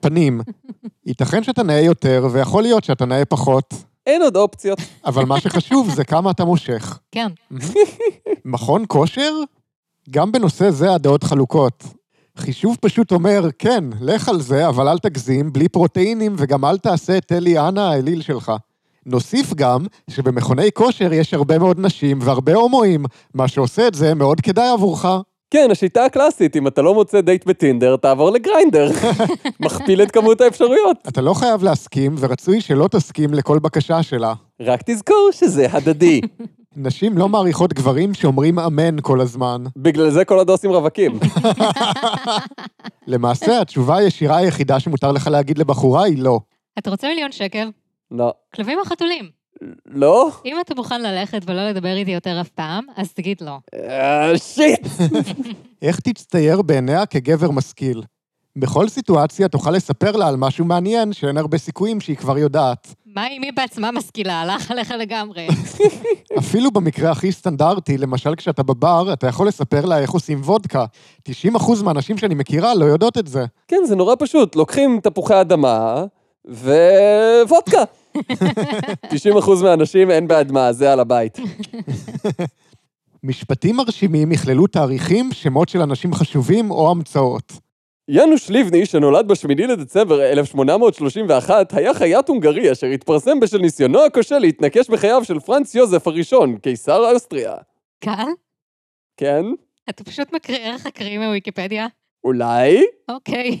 פנים. 0.00 0.40
ייתכן 1.06 1.42
שאתה 1.42 1.62
נאה 1.62 1.80
יותר, 1.80 2.28
ויכול 2.32 2.62
להיות 2.62 2.84
שאתה 2.84 3.04
נאה 3.04 3.24
פחות, 3.24 3.74
אין 4.06 4.22
עוד 4.22 4.36
אופציות. 4.36 4.78
אבל 5.04 5.24
מה 5.24 5.40
שחשוב 5.40 5.90
זה 5.94 6.04
כמה 6.04 6.30
אתה 6.30 6.44
מושך. 6.44 6.98
כן, 7.12 7.32
מכון 8.44 8.84
כושר? 8.88 9.32
גם 10.10 10.32
בנושא 10.32 10.70
זה 10.70 10.94
הדעות 10.94 11.24
חלוקות. 11.24 11.84
חישוב 12.38 12.76
פשוט 12.80 13.12
אומר, 13.12 13.48
כן, 13.58 13.84
לך 14.00 14.28
על 14.28 14.40
זה, 14.40 14.68
אבל 14.68 14.88
אל 14.88 14.98
תגזים, 14.98 15.52
בלי 15.52 15.68
פרוטאינים, 15.68 16.34
וגם 16.38 16.64
אל 16.64 16.78
תעשה 16.78 17.18
את 17.18 17.32
אלי 17.32 17.58
אנה 17.58 17.90
האליל 17.90 18.22
שלך. 18.22 18.52
נוסיף 19.06 19.54
גם 19.54 19.86
שבמכוני 20.10 20.72
כושר 20.72 21.12
יש 21.12 21.34
הרבה 21.34 21.58
מאוד 21.58 21.80
נשים 21.80 22.18
והרבה 22.22 22.54
הומואים, 22.54 23.04
מה 23.34 23.48
שעושה 23.48 23.88
את 23.88 23.94
זה 23.94 24.14
מאוד 24.14 24.40
כדאי 24.40 24.68
עבורך. 24.68 25.06
כן, 25.50 25.68
השיטה 25.70 26.04
הקלאסית, 26.04 26.56
אם 26.56 26.66
אתה 26.66 26.82
לא 26.82 26.94
מוצא 26.94 27.20
דייט 27.20 27.46
בטינדר, 27.46 27.96
תעבור 27.96 28.30
לגריינדר. 28.30 28.90
מכפיל 29.60 30.02
את 30.02 30.10
כמות 30.10 30.40
האפשרויות. 30.40 30.96
אתה 31.08 31.20
לא 31.20 31.34
חייב 31.34 31.62
להסכים, 31.62 32.14
ורצוי 32.18 32.60
שלא 32.60 32.88
תסכים 32.88 33.34
לכל 33.34 33.58
בקשה 33.58 34.02
שלה. 34.02 34.34
רק 34.60 34.80
תזכור 34.86 35.28
שזה 35.32 35.66
הדדי. 35.72 36.20
נשים 36.76 37.18
לא 37.18 37.28
מעריכות 37.28 37.72
גברים 37.72 38.14
שאומרים 38.14 38.58
אמן 38.58 38.96
כל 39.02 39.20
הזמן. 39.20 39.64
בגלל 39.76 40.10
זה 40.10 40.24
כל 40.24 40.34
עוד 40.34 40.50
עושים 40.50 40.70
רווקים. 40.70 41.18
למעשה, 43.06 43.60
התשובה 43.60 43.96
הישירה 43.96 44.36
היחידה 44.36 44.80
שמותר 44.80 45.12
לך 45.12 45.26
להגיד 45.26 45.58
לבחורה 45.58 46.04
היא 46.04 46.18
לא. 46.18 46.40
אתה 46.78 46.90
רוצה 46.90 47.08
מיליון 47.08 47.32
שקל? 47.32 47.70
לא. 48.10 48.32
כלבים 48.54 48.78
או 48.78 48.84
חתולים? 48.84 49.30
לא? 49.86 50.30
אם 50.44 50.56
אתה 50.60 50.74
מוכן 50.74 51.02
ללכת 51.02 51.42
ולא 51.46 51.68
לדבר 51.68 51.96
איתי 51.96 52.10
יותר 52.10 52.40
אף 52.40 52.48
פעם, 52.48 52.84
אז 52.96 53.12
תגיד 53.12 53.40
לא. 53.40 53.58
אה, 53.74 54.38
שיט! 54.38 54.86
איך 55.82 56.00
תצטייר 56.00 56.62
בעיניה 56.62 57.06
כגבר 57.06 57.50
משכיל? 57.50 58.02
בכל 58.56 58.88
סיטואציה 58.88 59.48
תוכל 59.48 59.70
לספר 59.70 60.16
לה 60.16 60.28
על 60.28 60.36
משהו 60.36 60.64
מעניין 60.64 61.12
שאין 61.12 61.36
הרבה 61.36 61.58
סיכויים 61.58 62.00
שהיא 62.00 62.16
כבר 62.16 62.38
יודעת. 62.38 62.94
מה 63.06 63.26
אם 63.28 63.42
היא 63.42 63.52
בעצמה 63.56 63.90
משכילה? 63.90 64.40
הלך 64.40 64.70
עליך 64.70 64.90
לגמרי. 64.90 65.48
אפילו 66.38 66.70
במקרה 66.70 67.10
הכי 67.10 67.32
סטנדרטי, 67.32 67.98
למשל 67.98 68.34
כשאתה 68.34 68.62
בבר, 68.62 69.12
אתה 69.12 69.26
יכול 69.26 69.48
לספר 69.48 69.84
לה 69.84 69.98
איך 69.98 70.10
עושים 70.10 70.40
וודקה. 70.40 70.84
90% 71.28 71.32
מהנשים 71.84 72.18
שאני 72.18 72.34
מכירה 72.34 72.74
לא 72.74 72.84
יודעות 72.84 73.18
את 73.18 73.26
זה. 73.26 73.44
כן, 73.68 73.80
זה 73.86 73.96
נורא 73.96 74.14
פשוט. 74.18 74.56
לוקחים 74.56 75.00
תפוחי 75.02 75.40
אדמה, 75.40 76.04
ווודקה. 76.44 77.84
90% 78.16 79.62
מהאנשים 79.62 80.10
אין 80.10 80.28
בעד 80.28 80.52
מה, 80.52 80.72
זה 80.72 80.92
על 80.92 81.00
הבית. 81.00 81.38
משפטים 83.22 83.76
מרשימים 83.76 84.32
יכללו 84.32 84.66
תאריכים, 84.66 85.32
שמות 85.32 85.68
של 85.68 85.80
אנשים 85.82 86.14
חשובים 86.14 86.70
או 86.70 86.90
המצאות. 86.90 87.52
יאנוש 88.08 88.50
ליבני, 88.50 88.86
שנולד 88.86 89.28
ב-8 89.28 89.66
לדצמבר 89.68 90.22
1831, 90.22 91.72
היה 91.72 91.94
חייט 91.94 92.28
הונגרי 92.28 92.72
אשר 92.72 92.86
התפרסם 92.86 93.40
בשל 93.40 93.58
ניסיונו 93.58 94.04
הכושל 94.04 94.38
להתנקש 94.38 94.90
בחייו 94.90 95.24
של 95.24 95.40
פרנץ 95.40 95.74
יוזף 95.74 96.06
הראשון, 96.06 96.58
קיסר 96.58 97.12
אוסטריה. 97.12 97.54
קל? 98.00 98.28
כן? 99.16 99.44
אתה 99.88 100.04
פשוט 100.04 100.32
מקריא 100.32 100.58
ערך 100.58 100.86
הקריא 100.86 101.18
מוויקיפדיה? 101.18 101.86
אולי? 102.24 102.84
אוקיי, 103.08 103.58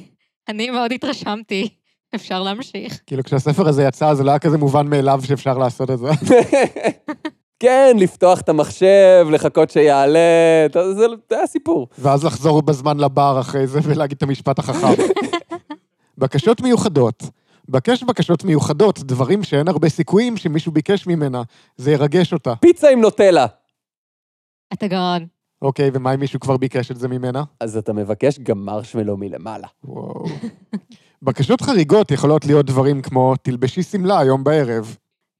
אני 0.48 0.70
מאוד 0.70 0.92
התרשמתי. 0.92 1.68
אפשר 2.14 2.42
להמשיך. 2.42 3.00
כאילו, 3.06 3.24
כשהספר 3.24 3.68
הזה 3.68 3.82
יצא, 3.82 4.14
זה 4.14 4.24
לא 4.24 4.30
היה 4.30 4.38
כזה 4.38 4.58
מובן 4.58 4.86
מאליו 4.86 5.20
שאפשר 5.24 5.58
לעשות 5.58 5.90
את 5.90 5.98
זה. 5.98 6.08
כן, 7.60 7.96
לפתוח 7.98 8.40
את 8.40 8.48
המחשב, 8.48 9.26
לחכות 9.32 9.70
שיעלה, 9.70 10.18
אתה- 10.66 10.94
זה 10.94 11.06
זה 11.30 11.36
היה 11.36 11.46
סיפור. 11.46 11.88
ואז 11.98 12.24
לחזור 12.24 12.62
בזמן 12.62 12.96
לבר 13.00 13.36
אחרי 13.40 13.66
זה 13.66 13.80
ולהגיד 13.82 14.16
את 14.16 14.22
המשפט 14.22 14.58
החכם. 14.58 15.02
בקשות 16.18 16.60
מיוחדות. 16.60 17.22
בקש 17.68 18.02
בקשות 18.02 18.44
מיוחדות, 18.44 18.98
דברים 18.98 19.42
שאין 19.42 19.68
הרבה 19.68 19.88
סיכויים 19.88 20.36
שמישהו 20.36 20.72
ביקש 20.72 21.06
ממנה. 21.06 21.42
זה 21.76 21.92
ירגש 21.92 22.32
אותה. 22.32 22.54
פיצה 22.60 22.90
עם 22.90 23.00
נוטלה. 23.00 23.46
אתה 24.72 24.86
גאון. 24.86 25.26
אוקיי, 25.62 25.90
ומה 25.94 26.14
אם 26.14 26.20
מישהו 26.20 26.40
כבר 26.40 26.56
ביקש 26.56 26.90
את 26.90 26.96
זה 26.96 27.08
ממנה? 27.08 27.42
אז 27.60 27.76
אתה 27.76 27.92
מבקש 27.92 28.38
גם 28.38 28.64
מרשמלו 28.66 29.16
מלמעלה. 29.16 29.66
וואו. 29.84 30.24
בקשות 31.22 31.60
חריגות 31.60 32.10
יכולות 32.10 32.44
להיות 32.44 32.66
דברים 32.66 33.02
כמו, 33.02 33.34
תלבשי 33.42 33.82
שמלה 33.82 34.18
היום 34.18 34.44
בערב. 34.44 34.96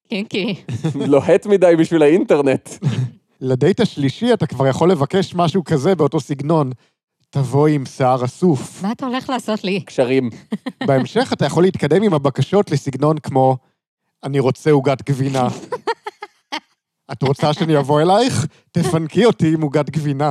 קינקי. 0.09 0.54
לוהט 1.12 1.47
מדי 1.47 1.75
בשביל 1.78 2.02
האינטרנט. 2.02 2.71
לדייט 3.40 3.80
השלישי 3.80 4.33
אתה 4.33 4.47
כבר 4.47 4.66
יכול 4.66 4.90
לבקש 4.90 5.35
משהו 5.35 5.64
כזה 5.64 5.95
באותו 5.95 6.21
סגנון. 6.21 6.71
תבואי 7.30 7.75
עם 7.75 7.87
שיער 7.87 8.25
אסוף. 8.25 8.83
מה 8.83 8.92
אתה 8.92 9.06
הולך 9.06 9.30
לעשות 9.30 9.64
לי? 9.64 9.80
קשרים. 9.80 10.30
בהמשך 10.87 11.33
אתה 11.33 11.47
יכול 11.47 11.62
להתקדם 11.62 12.02
עם 12.02 12.14
הבקשות 12.14 12.71
לסגנון 12.71 13.18
כמו, 13.18 13.56
אני 14.25 14.40
רוצה 14.40 14.71
עוגת 14.71 15.11
גבינה. 15.11 15.49
את 17.12 17.23
רוצה 17.23 17.52
שאני 17.52 17.78
אבוא 17.78 18.00
אלייך? 18.00 18.47
תפנקי 18.73 19.25
אותי 19.25 19.54
עם 19.54 19.62
עוגת 19.62 19.90
גבינה. 19.90 20.30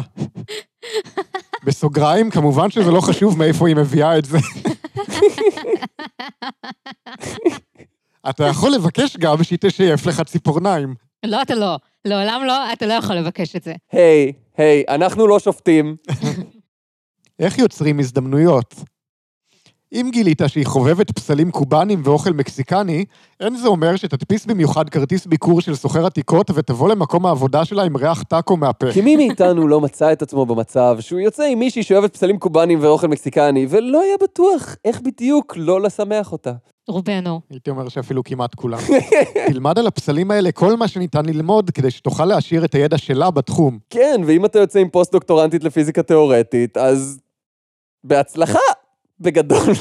בסוגריים, 1.64 2.30
כמובן 2.30 2.72
שזה 2.72 2.92
לא 2.92 3.02
חשוב 3.02 3.38
מאיפה 3.38 3.68
היא 3.68 3.76
מביאה 3.76 4.18
את 4.18 4.26
זה. 4.26 4.38
אתה 8.30 8.44
יכול 8.48 8.72
לבקש 8.72 9.18
גם 9.18 9.44
שהיא 9.44 9.60
תשייף 9.62 10.06
לך 10.06 10.22
ציפורניים. 10.22 10.96
לא, 11.26 11.42
אתה 11.42 11.56
לא. 11.56 11.78
לעולם 12.06 12.42
לא, 12.48 12.74
אתה 12.74 12.86
לא 12.86 12.94
יכול 12.94 13.16
לבקש 13.16 13.56
את 13.56 13.64
זה. 13.64 13.74
היי, 13.92 14.32
היי, 14.58 14.84
אנחנו 14.90 15.28
לא 15.28 15.40
שופטים. 15.40 15.96
איך 17.40 17.58
יוצרים 17.58 18.00
הזדמנויות? 18.00 18.76
אם 19.96 20.10
גילית 20.12 20.42
שהיא 20.48 20.66
חובבת 20.66 21.12
פסלים 21.12 21.52
קובאנים 21.52 22.02
ואוכל 22.04 22.34
מקסיקני, 22.34 23.06
אין 23.40 23.56
זה 23.56 23.68
אומר 23.68 23.96
שתדפיס 23.96 24.46
במיוחד 24.46 24.90
כרטיס 24.90 25.26
ביקור 25.26 25.62
של 25.62 25.76
סוחר 25.76 26.06
עתיקות 26.06 26.52
ותבוא 26.54 26.90
למקום 26.90 27.26
העבודה 27.26 27.66
שלה 27.66 27.84
עם 27.84 27.98
ריח 27.98 28.24
טאקו 28.24 28.58
מהפה. 28.58 28.92
כי 28.94 29.02
מי 29.02 29.16
מאיתנו 29.16 29.68
לא 29.68 29.82
מצא 29.82 30.12
את 30.12 30.22
עצמו 30.22 30.46
במצב 30.46 30.98
שהוא 31.00 31.20
יוצא 31.20 31.44
עם 31.44 31.60
מישהי 31.60 31.84
שאוהבת 31.84 32.14
פסלים 32.14 32.40
קובאנים 32.40 32.80
ואוכל 32.82 33.08
מקסיקני, 33.08 33.68
ולא 33.70 34.02
היה 34.02 34.16
בטוח 34.24 34.76
איך 34.86 35.02
בדיוק 35.02 35.54
לא 35.58 35.82
לשמח 35.82 36.32
אותה. 36.32 36.52
רובנו. 36.88 37.42
הייתי 37.50 37.70
אומר 37.70 37.90
שאפילו 37.90 38.24
כמעט 38.24 38.56
כולם. 38.56 38.80
תלמד 39.52 39.80
על 39.80 39.88
הפסלים 39.88 40.32
האלה 40.32 40.52
כל 40.52 40.76
מה 40.76 40.88
שניתן 40.88 41.26
ללמוד 41.26 41.72
כדי 41.72 41.92
שתוכל 41.92 42.26
להשאיר 42.26 42.66
את 42.66 42.76
הידע 42.76 42.98
שלה 42.98 43.32
בתחום. 43.32 43.80
כן, 43.90 44.22
ואם 44.26 44.46
אתה 44.46 44.60
יוצא 44.60 44.80
עם 44.80 44.90
פוסט-דוקטורנטית 44.90 45.64
לפיזיקה 45.64 46.04
תיאורטית, 46.04 46.78
אז... 46.78 47.20
בהצלחה! 48.04 48.75
בגדול. 49.20 49.74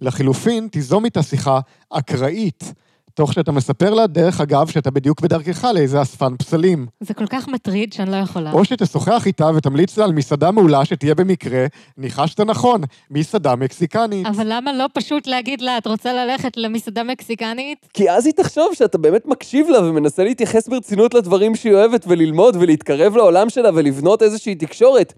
לחילופין, 0.00 0.68
תיזום 0.68 1.04
איתה 1.04 1.22
שיחה 1.22 1.60
אקראית, 1.90 2.72
תוך 3.14 3.32
שאתה 3.32 3.52
מספר 3.52 3.94
לה, 3.94 4.06
דרך 4.06 4.40
אגב, 4.40 4.68
שאתה 4.68 4.90
בדיוק 4.90 5.20
בדרכך 5.20 5.64
לאיזה 5.74 6.02
אספן 6.02 6.36
פסלים. 6.36 6.86
זה 7.00 7.14
כל 7.14 7.26
כך 7.26 7.48
מטריד 7.48 7.92
שאני 7.92 8.10
לא 8.10 8.16
יכולה. 8.16 8.52
או 8.52 8.64
שתשוחח 8.64 9.26
איתה 9.26 9.50
ותמליץ 9.54 9.98
לה 9.98 10.04
על 10.04 10.12
מסעדה 10.12 10.50
מעולה 10.50 10.84
שתהיה 10.84 11.14
במקרה, 11.14 11.66
ניחשת 11.98 12.40
נכון, 12.40 12.80
מסעדה 13.10 13.56
מקסיקנית. 13.56 14.26
אבל 14.26 14.46
למה 14.48 14.72
לא 14.72 14.86
פשוט 14.94 15.26
להגיד 15.26 15.60
לה, 15.60 15.78
את 15.78 15.86
רוצה 15.86 16.12
ללכת 16.12 16.56
למסעדה 16.56 17.02
מקסיקנית? 17.02 17.88
כי 17.94 18.10
אז 18.10 18.26
היא 18.26 18.34
תחשוב 18.34 18.66
שאתה 18.74 18.98
באמת 18.98 19.26
מקשיב 19.26 19.68
לה 19.68 19.84
ומנסה 19.84 20.24
להתייחס 20.24 20.68
ברצינות 20.68 21.14
לדברים 21.14 21.54
שהיא 21.54 21.72
אוהבת 21.72 22.04
וללמוד 22.08 22.56
ולהתקרב 22.60 23.16
לעולם 23.16 23.50
שלה 23.50 23.70
ולבנות 23.74 24.22
איזושהי 24.22 24.54
תקשורת. 24.54 25.12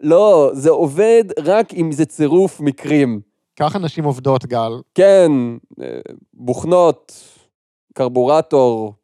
לא, 0.00 0.50
זה 0.52 0.70
עובד 0.70 1.24
רק 1.38 1.74
אם 1.74 1.92
זה 1.92 2.04
צירוף 2.04 2.60
מקרים. 2.60 3.20
ככה 3.58 3.78
נשים 3.78 4.04
עובדות, 4.04 4.46
גל. 4.46 4.72
כן, 4.94 5.32
אה, 5.82 5.98
בוכנות, 6.34 7.12
קרבורטור, 7.94 8.94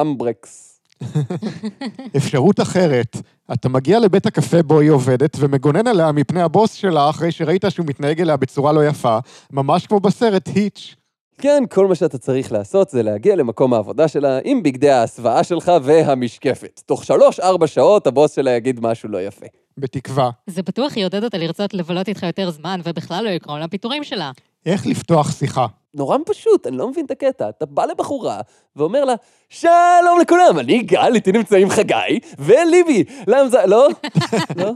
אמברקס. 0.00 0.80
אפשרות 2.16 2.60
אחרת, 2.60 3.16
אתה 3.52 3.68
מגיע 3.68 3.98
לבית 3.98 4.26
הקפה 4.26 4.62
בו 4.62 4.80
היא 4.80 4.90
עובדת 4.90 5.36
ומגונן 5.40 5.86
עליה 5.86 6.12
מפני 6.12 6.42
הבוס 6.42 6.72
שלה 6.72 7.10
אחרי 7.10 7.32
שראית 7.32 7.64
שהוא 7.68 7.86
מתנהג 7.86 8.20
אליה 8.20 8.36
בצורה 8.36 8.72
לא 8.72 8.86
יפה, 8.86 9.18
ממש 9.52 9.86
כמו 9.86 10.00
בסרט 10.00 10.48
היץ'. 10.54 10.96
כן, 11.38 11.62
כל 11.70 11.86
מה 11.86 11.94
שאתה 11.94 12.18
צריך 12.18 12.52
לעשות 12.52 12.90
זה 12.90 13.02
להגיע 13.02 13.36
למקום 13.36 13.74
העבודה 13.74 14.08
שלה 14.08 14.38
עם 14.44 14.62
בגדי 14.62 14.90
ההסוואה 14.90 15.44
שלך 15.44 15.72
והמשקפת. 15.82 16.80
תוך 16.86 17.04
שלוש-ארבע 17.04 17.66
שעות 17.66 18.06
הבוס 18.06 18.34
שלה 18.34 18.50
יגיד 18.50 18.80
משהו 18.80 19.08
לא 19.08 19.22
יפה. 19.22 19.46
בתקווה. 19.78 20.30
זה 20.46 20.62
בטוח 20.62 20.96
יעודד 20.96 21.24
אותה 21.24 21.38
לרצות 21.38 21.74
לבלות 21.74 22.08
איתך 22.08 22.22
יותר 22.22 22.50
זמן, 22.50 22.80
ובכלל 22.84 23.24
לא 23.24 23.30
יקראו 23.30 23.58
לה 23.58 23.68
פיטורים 23.68 24.04
שלה. 24.04 24.30
איך 24.66 24.86
לפתוח 24.86 25.32
שיחה? 25.38 25.66
נורא 25.94 26.18
פשוט, 26.26 26.66
אני 26.66 26.76
לא 26.76 26.88
מבין 26.88 27.04
את 27.04 27.10
הקטע. 27.10 27.48
אתה 27.48 27.66
בא 27.66 27.84
לבחורה 27.84 28.40
ואומר 28.76 29.04
לה, 29.04 29.14
שלום 29.48 30.20
לכולם, 30.20 30.58
אני 30.58 30.82
גל, 30.82 31.14
איתי 31.14 31.32
נמצאים 31.32 31.70
חגי 31.70 32.18
וליבי. 32.38 33.04
למה 33.26 33.48
זה... 33.48 33.58
לא? 33.66 33.88
לא? 34.56 34.70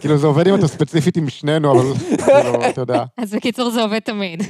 כאילו, 0.00 0.18
זה 0.18 0.26
עובד 0.26 0.48
אם 0.48 0.54
אתה 0.54 0.68
ספציפית 0.68 1.16
עם 1.16 1.28
שנינו, 1.28 1.72
אבל 1.72 1.94
כאילו, 2.16 2.68
אתה 2.68 2.80
יודע. 2.80 3.04
אז 3.18 3.34
בקיצור, 3.34 3.70
זה 3.70 3.82
עובד 3.82 3.98
תמיד. 3.98 4.42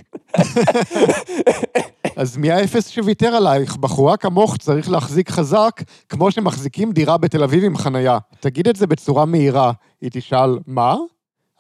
אז 2.16 2.36
מי 2.36 2.50
האפס 2.50 2.88
שוויתר 2.88 3.26
עלייך? 3.26 3.76
בחורה 3.76 4.16
כמוך 4.16 4.56
צריך 4.56 4.90
להחזיק 4.90 5.30
חזק, 5.30 5.82
כמו 6.08 6.30
שמחזיקים 6.30 6.92
דירה 6.92 7.18
בתל 7.18 7.42
אביב 7.42 7.64
עם 7.64 7.76
חנייה. 7.76 8.18
תגיד 8.40 8.68
את 8.68 8.76
זה 8.76 8.86
בצורה 8.86 9.24
מהירה. 9.24 9.72
היא 10.00 10.10
תשאל, 10.12 10.58
מה? 10.66 10.96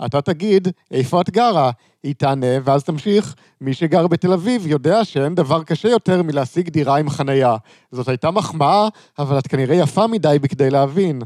אתה 0.06 0.20
תגיד, 0.20 0.68
איפה 0.90 1.20
את 1.20 1.30
גרה? 1.30 1.70
היא 2.02 2.14
תענה, 2.14 2.46
ואז 2.64 2.84
תמשיך, 2.84 3.34
מי 3.60 3.74
שגר 3.74 4.06
בתל 4.06 4.32
אביב 4.32 4.66
יודע 4.66 5.04
שאין 5.04 5.34
דבר 5.34 5.62
קשה 5.62 5.88
יותר 5.88 6.22
מלהשיג 6.22 6.68
דירה 6.68 6.98
עם 6.98 7.10
חנייה. 7.10 7.56
זאת 7.92 8.08
הייתה 8.08 8.30
מחמאה, 8.30 8.88
אבל 9.18 9.38
את 9.38 9.46
כנראה 9.46 9.76
יפה 9.76 10.06
מדי 10.06 10.36
בכדי 10.40 10.70
להבין. 10.70 11.22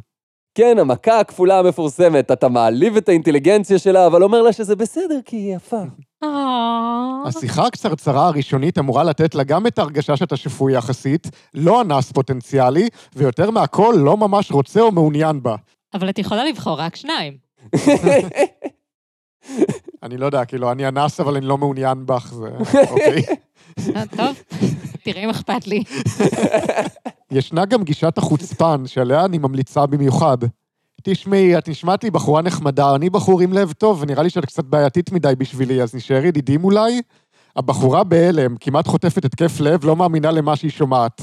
כן, 0.57 0.79
המכה 0.79 1.21
הכפולה 1.21 1.59
המפורסמת, 1.59 2.31
אתה 2.31 2.49
מעליב 2.49 2.97
את 2.97 3.09
האינטליגנציה 3.09 3.79
שלה, 3.79 4.07
אבל 4.07 4.23
אומר 4.23 4.43
לה 4.43 4.53
שזה 4.53 4.77
בסדר 4.77 5.19
כי 5.25 5.37
היא 5.37 5.57
יפה. 5.57 5.83
אה. 6.23 7.23
השיחה 7.27 7.67
הקצרצרה 7.67 8.27
הראשונית 8.27 8.79
אמורה 8.79 9.05
לתת 9.05 9.35
לה 9.35 9.45
גם 9.45 9.67
את 9.67 9.79
ההרגשה 9.79 10.17
שאתה 10.17 10.37
שפוי 10.37 10.77
יחסית, 10.77 11.27
לא 11.55 11.81
אנס 11.81 12.13
פוטנציאלי, 12.13 12.89
ויותר 13.17 13.51
מהכל 13.51 13.95
לא 13.99 14.17
ממש 14.17 14.53
רוצה 14.53 14.81
או 14.81 14.93
מעוניין 14.93 15.43
בה. 15.43 15.57
אבל 15.95 16.11
את 16.11 16.19
יכולה 16.19 16.45
לבחור 16.45 16.81
רק 16.81 16.97
שניים. 16.97 17.37
אני 20.03 20.17
לא 20.17 20.27
יודע, 20.27 20.45
כאילו, 20.45 20.73
אני 20.73 20.89
אנס, 20.89 21.21
אבל 21.21 21.37
אני 21.37 21.47
לא 21.47 21.59
מעוניין 21.59 22.07
בך, 22.07 22.33
זה... 22.35 22.49
אוקיי. 22.91 23.23
אה, 23.97 24.03
טוב, 24.17 24.43
תראי 25.05 25.25
אם 25.25 25.31
אכפת 25.31 25.67
לי. 25.67 25.83
ישנה 27.31 27.65
גם 27.65 27.85
גישת 27.85 28.19
החוצפן, 28.19 28.87
שעליה 28.87 29.25
אני 29.25 29.39
ממליצה 29.39 29.87
במיוחד. 29.87 30.39
תשמעי, 31.03 31.59
את 31.59 31.69
נשמעת 31.69 32.05
לי 32.05 32.11
בחורה 32.11 32.43
נחמדה, 32.43 32.95
אני 32.95 33.11
בחור 33.11 33.41
עם 33.41 33.53
לב 33.53 33.73
טוב, 33.73 33.99
ונראה 34.03 34.23
לי 34.23 34.31
שאת 34.31 34.45
קצת 34.45 34.65
בעייתית 34.65 35.13
מדי 35.13 35.33
בשבילי, 35.39 35.83
אז 35.83 35.95
נשאר 35.95 36.25
ידידים 36.25 36.65
אולי? 36.65 37.03
הבחורה 37.57 38.05
בהלם, 38.05 38.57
כמעט 38.57 38.87
חוטפת 38.87 39.25
התקף 39.25 39.61
לב, 39.61 39.85
לא 39.85 39.97
מאמינה 39.97 40.31
למה 40.31 40.57
שהיא 40.57 40.71
שומעת. 40.71 41.23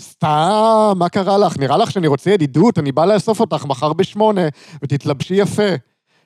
סתם, 0.00 0.92
מה 0.96 1.08
קרה 1.08 1.38
לך? 1.38 1.58
נראה 1.58 1.76
לך 1.76 1.90
שאני 1.90 2.06
רוצה 2.06 2.30
ידידות? 2.30 2.78
אני 2.78 2.92
בא 2.92 3.04
לאסוף 3.04 3.40
אותך 3.40 3.64
מחר 3.64 3.92
בשמונה, 3.92 4.48
ותתלבשי 4.82 5.34
יפה. 5.34 5.68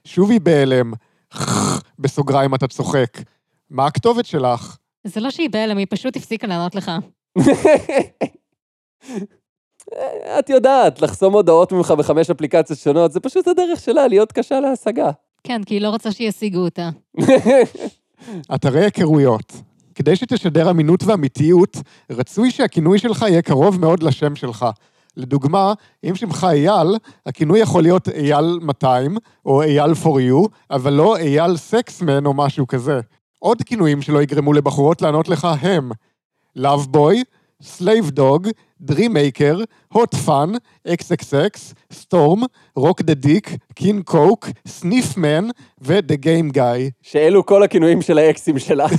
שוב 0.05 0.31
היא 0.31 0.41
בהלם. 0.41 0.93
בסוגריים 1.99 2.55
אתה 2.55 2.69
צוחק. 2.69 3.19
מה 3.71 3.87
הכתובת 3.87 4.27
שלך? 4.27 4.77
זה 5.05 5.21
לא 5.21 5.31
שהיא 5.31 5.51
בהלם, 5.51 5.77
היא 5.77 5.87
פשוט 5.91 6.17
הפסיקה 6.17 6.47
לענות 6.47 6.75
לך. 6.75 6.91
את 10.39 10.51
יודעת, 10.51 11.03
לחסום 11.03 11.35
הודעות 11.35 11.73
ממך 11.73 11.91
בחמש 11.91 12.31
אפליקציות 12.31 12.79
שונות, 12.79 13.13
זה 13.13 13.21
פשוט 13.21 13.49
הדרך 13.49 13.81
שלה 13.81 14.09
להיות 14.09 14.33
קשה 14.33 14.61
להשגה. 14.61 15.11
כן, 15.45 15.65
כי 15.65 15.75
היא 15.75 15.81
לא 15.81 15.89
רוצה 15.89 16.13
שישיגו 16.13 16.59
אותה. 16.59 16.91
אתרי 18.55 18.85
היכרויות. 18.85 19.53
כדי 19.95 20.17
שתשדר 20.17 20.71
אמינות 20.71 21.03
ואמיתיות, 21.05 21.77
רצוי 22.11 22.51
שהכינוי 22.51 22.99
שלך 22.99 23.23
יהיה 23.29 23.43
קרוב 23.43 23.81
מאוד 23.81 24.03
לשם 24.03 24.37
שלך. 24.37 24.67
לדוגמה, 25.17 25.73
אם 26.05 26.15
שמך 26.15 26.47
אייל, 26.51 26.97
הכינוי 27.27 27.61
יכול 27.61 27.83
להיות 27.83 28.09
אייל 28.09 28.59
200, 28.63 29.17
או 29.47 29.63
אייל 29.63 29.93
for 29.93 30.07
you, 30.31 30.49
אבל 30.71 30.93
לא 30.93 31.17
אייל 31.17 31.57
סקסמן 31.57 32.27
או 32.27 32.35
משהו 32.35 32.67
כזה. 32.67 33.01
עוד 33.39 33.63
כינויים 33.63 34.03
שלא 34.03 34.23
יגרמו 34.23 34.53
לבחורות 34.53 35.03
לענות 35.03 35.29
לך 35.29 35.49
הם 35.61 35.91
Love 36.59 36.87
Boy, 36.95 37.17
Slave 37.63 38.11
Dog, 38.17 38.51
Maker, 38.89 39.65
Hot 39.95 40.15
Fun, 40.27 40.59
XXX, 40.89 41.75
Storm, 41.93 42.47
Rock 42.77 43.03
the 43.03 43.15
Dick, 43.15 43.59
King 43.75 44.03
Coke, 44.03 44.53
Sniff 44.69 45.17
Man 45.17 45.51
ו-The 45.81 46.17
Game 46.17 46.57
Guy. 46.57 46.91
שאלו 47.03 47.47
כל 47.47 47.63
הכינויים 47.63 48.03
של 48.03 48.19
האקסים 48.19 48.59
שלה. 48.59 48.87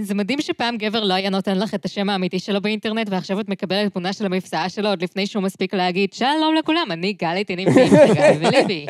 זה 0.00 0.14
מדהים 0.14 0.40
שפעם 0.40 0.76
גבר 0.76 1.04
לא 1.04 1.14
היה 1.14 1.30
נותן 1.30 1.58
לך 1.58 1.74
את 1.74 1.84
השם 1.84 2.10
האמיתי 2.10 2.38
שלו 2.38 2.60
באינטרנט, 2.60 3.08
ועכשיו 3.10 3.40
את 3.40 3.48
מקבלת 3.48 3.92
תמונה 3.92 4.12
של 4.12 4.26
המפסעה 4.26 4.68
שלו 4.68 4.88
עוד 4.88 5.02
לפני 5.02 5.26
שהוא 5.26 5.42
מספיק 5.42 5.74
להגיד, 5.74 6.12
שלום 6.12 6.54
לכולם, 6.58 6.86
אני 6.90 7.12
גלי 7.12 7.44
תינים 7.44 7.68
חגי 7.70 8.46
וליבי. 8.46 8.86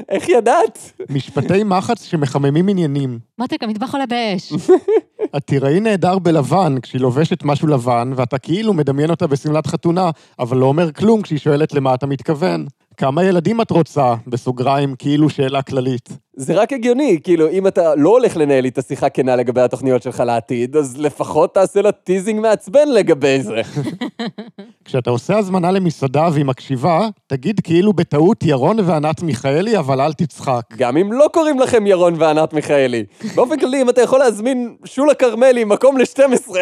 איך 0.10 0.30
ידעת? 0.30 0.92
משפטי 1.10 1.64
מחץ 1.64 2.04
שמחממים 2.04 2.68
עניינים. 2.68 3.20
מותק, 3.40 3.64
המטבח 3.64 3.94
עולה 3.94 4.06
באש. 4.06 4.54
את 5.38 5.44
תיראי 5.46 5.80
נהדר 5.80 6.20
בלבן 6.20 6.76
כשהיא 6.82 7.02
לובשת 7.02 7.44
משהו 7.44 7.68
לבן, 7.68 8.12
ואתה 8.16 8.38
כאילו 8.38 8.74
מדמיין 8.74 9.10
אותה 9.10 9.28
בשמלת 9.28 9.68
חתונה, 9.68 10.10
אבל 10.40 10.58
לא 10.58 10.66
אומר 10.66 10.92
כלום 10.92 11.22
כשהיא 11.22 11.40
שואלת 11.40 11.74
למה 11.74 11.94
אתה 11.94 12.06
מתכוון. 12.06 12.66
כמה 12.98 13.24
ילדים 13.24 13.62
את 13.62 13.72
רוצה? 13.72 14.14
בסוגריים, 14.28 14.96
כאילו 14.96 15.30
שאלה 15.30 15.62
כללית. 15.62 16.10
זה 16.38 16.54
רק 16.54 16.74
הגיוני, 16.74 17.20
כאילו, 17.24 17.50
אם 17.50 17.68
אתה 17.68 17.96
לא 17.96 18.10
הולך 18.10 18.38
לנהל 18.38 18.66
איתה 18.66 18.82
שיחה 18.82 19.10
כנה 19.10 19.36
לגבי 19.36 19.62
התוכניות 19.62 20.04
שלך 20.04 20.20
לעתיד, 20.20 20.76
אז 20.76 20.98
לפחות 20.98 21.54
תעשה 21.54 21.82
לה 21.82 21.92
teasing 21.92 22.40
מעצבן 22.40 22.88
לגבי 22.88 23.42
זה. 23.42 23.62
כשאתה 24.86 25.10
עושה 25.10 25.38
הזמנה 25.38 25.72
למסעדה 25.72 26.30
והיא 26.34 26.46
מקשיבה, 26.46 27.08
תגיד 27.28 27.60
כאילו 27.64 27.94
בטעות 27.94 28.44
ירון 28.44 28.78
וענת 28.80 29.22
מיכאלי, 29.22 29.78
אבל 29.78 30.02
אל 30.02 30.14
תצחק. 30.14 30.62
גם 30.78 30.98
אם 30.98 31.14
לא 31.14 31.30
קוראים 31.34 31.60
לכם 31.60 31.88
ירון 31.88 32.14
וענת 32.18 32.54
מיכאלי. 32.54 33.06
באופן 33.36 33.60
כללי, 33.60 33.82
אם 33.82 33.90
אתה 33.90 34.02
יכול 34.02 34.20
להזמין 34.20 34.76
שולה 34.86 35.14
כרמלי, 35.14 35.64
מקום 35.64 35.98
ל-12. 35.98 36.56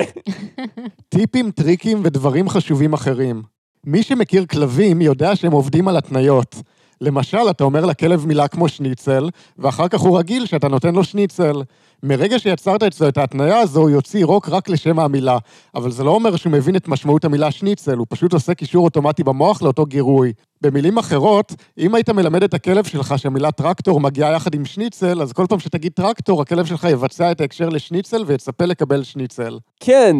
טיפים, 1.09 1.51
טריקים 1.51 2.01
ודברים 2.03 2.49
חשובים 2.49 2.93
אחרים. 2.93 3.52
מי 3.85 4.03
שמכיר 4.03 4.45
כלבים 4.45 5.01
יודע 5.01 5.35
שהם 5.35 5.51
עובדים 5.51 5.87
על 5.87 5.97
התניות. 5.97 6.55
למשל, 7.01 7.49
אתה 7.49 7.63
אומר 7.63 7.85
לכלב 7.85 8.25
מילה 8.25 8.47
כמו 8.47 8.69
שניצל, 8.69 9.29
ואחר 9.57 9.87
כך 9.87 9.99
הוא 9.99 10.19
רגיל 10.19 10.45
שאתה 10.45 10.67
נותן 10.67 10.95
לו 10.95 11.03
שניצל. 11.03 11.61
מרגע 12.03 12.39
שיצרת 12.39 12.83
אצלו 12.83 13.07
את 13.07 13.17
ההתניה 13.17 13.59
הזו, 13.59 13.81
הוא 13.81 13.89
יוציא 13.89 14.25
רוק 14.25 14.49
רק 14.49 14.69
לשם 14.69 14.99
המילה. 14.99 15.37
אבל 15.75 15.91
זה 15.91 16.03
לא 16.03 16.11
אומר 16.11 16.35
שהוא 16.35 16.53
מבין 16.53 16.75
את 16.75 16.87
משמעות 16.87 17.25
המילה 17.25 17.51
שניצל, 17.51 17.97
הוא 17.97 18.07
פשוט 18.09 18.33
עושה 18.33 18.53
קישור 18.53 18.83
אוטומטי 18.83 19.23
במוח 19.23 19.61
לאותו 19.61 19.85
גירוי. 19.85 20.33
במילים 20.61 20.97
אחרות, 20.97 21.53
אם 21.77 21.95
היית 21.95 22.09
מלמד 22.09 22.43
את 22.43 22.53
הכלב 22.53 22.83
שלך 22.85 23.19
שהמילה 23.19 23.51
טרקטור 23.51 23.99
מגיעה 23.99 24.31
יחד 24.31 24.55
עם 24.55 24.65
שניצל, 24.65 25.21
אז 25.21 25.33
כל 25.33 25.45
פעם 25.49 25.59
שתגיד 25.59 25.91
טרקטור, 25.91 26.41
הכלב 26.41 26.65
שלך 26.65 26.87
יבצע 26.91 27.31
את 27.31 27.41
ההקשר 27.41 27.69
לשניצל 27.69 28.23
ויצפה 28.27 28.65
לקבל 28.65 29.03
שניצל. 29.03 29.59
כן, 29.79 30.15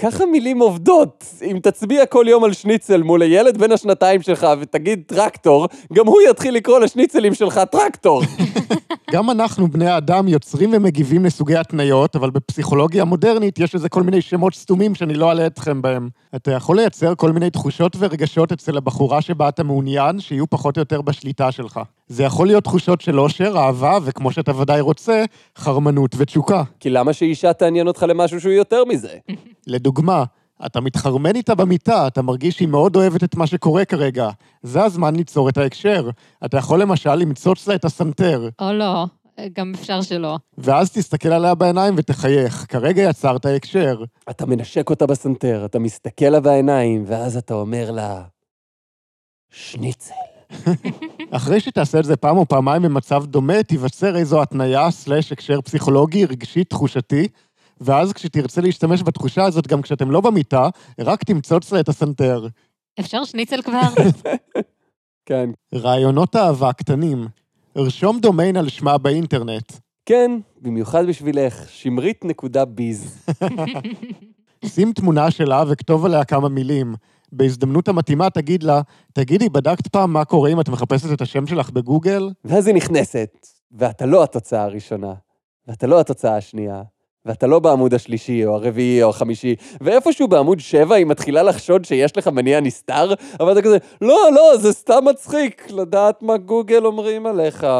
ככה 0.00 0.26
מילים 0.26 0.58
עובדות. 0.58 1.24
אם 1.42 1.58
תצביע 1.62 2.06
כל 2.06 2.24
יום 2.28 2.44
על 2.44 2.52
שניצל 2.52 3.02
מול 3.02 3.22
הילד 3.22 3.58
בן 3.58 3.72
השנתיים 3.72 4.22
שלך 4.22 4.46
ותגיד 4.60 5.02
טרקטור, 5.06 5.68
גם 5.92 6.06
הוא 6.06 6.20
יתחיל 6.30 6.54
לקרוא 6.54 6.78
לשניצלים 6.80 7.34
שלך 7.34 7.60
טרקטור. 7.70 8.22
גם 9.14 9.30
אנחנו, 9.30 9.68
בני 9.68 9.86
האדם, 9.86 10.28
יוצרים 10.28 10.70
ומגיבים 10.72 11.24
לסוגי 11.24 11.56
התניות, 11.56 12.16
אבל 12.16 12.30
בפסיכולוגיה 12.30 13.04
מודרנית 13.04 13.58
יש 13.58 13.74
לזה 13.74 13.88
כל 13.88 14.02
מיני 14.02 14.20
שמות 14.20 14.54
סתומים 14.54 14.94
שאני 14.94 15.14
לא 15.14 15.28
אעלה 15.28 15.46
אתכם 15.46 15.82
בהם. 15.82 16.08
אתה 16.36 16.50
יכול 16.50 16.76
לייצר 16.76 17.14
כל 17.14 17.32
מיני 17.32 17.50
תחושות 17.50 17.96
ורגשות 17.98 18.52
אצל 18.52 18.76
הבחורה 18.76 19.22
שבה 19.22 19.48
אתה 19.48 19.62
מעוניין, 19.62 20.20
שיהיו 20.20 20.46
פחות 20.50 20.76
או 20.76 20.80
יותר 20.80 21.02
בשליטה 21.02 21.52
שלך. 21.52 21.80
זה 22.08 22.22
יכול 22.22 22.46
להיות 22.46 22.64
תחושות 22.64 23.00
של 23.00 23.20
אושר, 23.20 23.54
אהבה, 23.56 23.98
וכמו 24.04 24.32
שאתה 24.32 24.56
ודאי 24.56 24.80
רוצה, 24.80 25.24
חרמנות 25.58 26.14
ותשוקה. 26.16 26.62
כי 26.80 26.90
למה 26.90 27.12
שאישה 27.12 27.52
תעניין 27.52 27.86
אותך 27.86 28.06
למשהו 28.08 28.40
שהוא 28.40 28.52
יותר 28.52 28.84
מזה? 28.84 29.16
לדוגמה, 29.84 30.24
אתה 30.66 30.80
מתחרמן 30.80 31.36
איתה 31.36 31.54
במיטה, 31.54 32.06
אתה 32.06 32.22
מרגיש 32.22 32.54
שהיא 32.54 32.68
מאוד 32.68 32.96
אוהבת 32.96 33.24
את 33.24 33.34
מה 33.34 33.46
שקורה 33.46 33.84
כרגע. 33.84 34.30
זה 34.62 34.84
הזמן 34.84 35.16
ליצור 35.16 35.48
את 35.48 35.58
ההקשר. 35.58 36.10
אתה 36.44 36.56
יכול 36.56 36.82
למשל 36.82 37.14
למצוץ 37.14 37.68
לה 37.68 37.74
את 37.74 37.84
הסנטר, 37.84 38.48
או 38.60 38.72
לא, 38.72 39.06
גם 39.52 39.72
אפשר 39.74 40.02
שלא. 40.02 40.38
ואז 40.58 40.92
תסתכל 40.92 41.28
עליה 41.28 41.54
בעיניים 41.54 41.94
ותחייך. 41.96 42.66
כרגע 42.68 43.02
יצרת 43.02 43.46
הקשר. 43.46 44.04
אתה 44.30 44.46
מנשק 44.46 44.90
אותה 44.90 45.06
בסנטר, 45.06 45.64
אתה 45.64 45.78
מסתכל 45.78 46.28
לה 46.28 46.40
בעיניים, 46.40 47.04
ואז 47.06 47.36
אתה 47.36 47.54
אומר 47.54 47.90
לה... 47.90 48.22
שניצל. 49.50 50.14
אחרי 51.30 51.60
שתעשה 51.60 51.98
את 51.98 52.04
זה 52.04 52.16
פעם 52.16 52.36
או 52.36 52.48
פעמיים 52.48 52.82
במצב 52.82 53.24
דומה, 53.26 53.62
תיווצר 53.62 54.16
איזו 54.16 54.42
התניה 54.42 54.90
סלש 54.90 55.32
הקשר 55.32 55.60
פסיכולוגי, 55.60 56.24
רגשי, 56.24 56.64
תחושתי, 56.64 57.28
ואז 57.80 58.12
כשתרצה 58.12 58.60
להשתמש 58.60 59.02
בתחושה 59.02 59.44
הזאת 59.44 59.66
גם 59.66 59.82
כשאתם 59.82 60.10
לא 60.10 60.20
במיטה, 60.20 60.68
רק 61.00 61.24
תמצוץ 61.24 61.72
לה 61.72 61.80
את 61.80 61.88
הסנטר. 61.88 62.46
אפשר 63.00 63.24
שניצל 63.24 63.62
כבר? 63.62 63.80
כן. 65.26 65.50
רעיונות 65.74 66.36
אהבה 66.36 66.72
קטנים. 66.72 67.26
רשום 67.76 68.20
דומיין 68.20 68.56
על 68.56 68.68
שמה 68.68 68.98
באינטרנט. 68.98 69.72
כן, 70.06 70.30
במיוחד 70.62 71.06
בשבילך, 71.06 71.68
שמרית.ביז. 71.68 73.26
שים 74.74 74.92
תמונה 74.92 75.30
שלה 75.30 75.64
וכתוב 75.68 76.04
עליה 76.04 76.24
כמה 76.24 76.48
מילים. 76.48 76.94
בהזדמנות 77.32 77.88
המתאימה 77.88 78.30
תגיד 78.30 78.62
לה, 78.62 78.80
תגידי, 79.12 79.48
בדקת 79.48 79.86
פעם 79.86 80.12
מה 80.12 80.24
קורה 80.24 80.50
אם 80.50 80.60
את 80.60 80.68
מחפשת 80.68 81.12
את 81.12 81.20
השם 81.20 81.46
שלך 81.46 81.70
בגוגל? 81.70 82.30
ואז 82.44 82.66
היא 82.66 82.74
נכנסת. 82.74 83.46
ואתה 83.72 84.06
לא 84.06 84.22
התוצאה 84.22 84.62
הראשונה, 84.62 85.14
ואתה 85.68 85.86
לא 85.86 86.00
התוצאה 86.00 86.36
השנייה, 86.36 86.82
ואתה 87.26 87.46
לא 87.46 87.58
בעמוד 87.58 87.94
השלישי, 87.94 88.46
או 88.46 88.54
הרביעי, 88.54 89.02
או 89.02 89.08
החמישי, 89.08 89.54
ואיפשהו 89.80 90.28
בעמוד 90.28 90.60
שבע 90.60 90.94
היא 90.94 91.06
מתחילה 91.06 91.42
לחשוד 91.42 91.84
שיש 91.84 92.16
לך 92.16 92.28
מניע 92.28 92.60
נסתר, 92.60 93.14
אבל 93.40 93.52
אתה 93.52 93.62
כזה, 93.62 93.78
לא, 94.00 94.28
לא, 94.34 94.56
זה 94.56 94.72
סתם 94.72 95.04
מצחיק 95.10 95.70
לדעת 95.70 96.22
מה 96.22 96.36
גוגל 96.36 96.86
אומרים 96.86 97.26
עליך. 97.26 97.66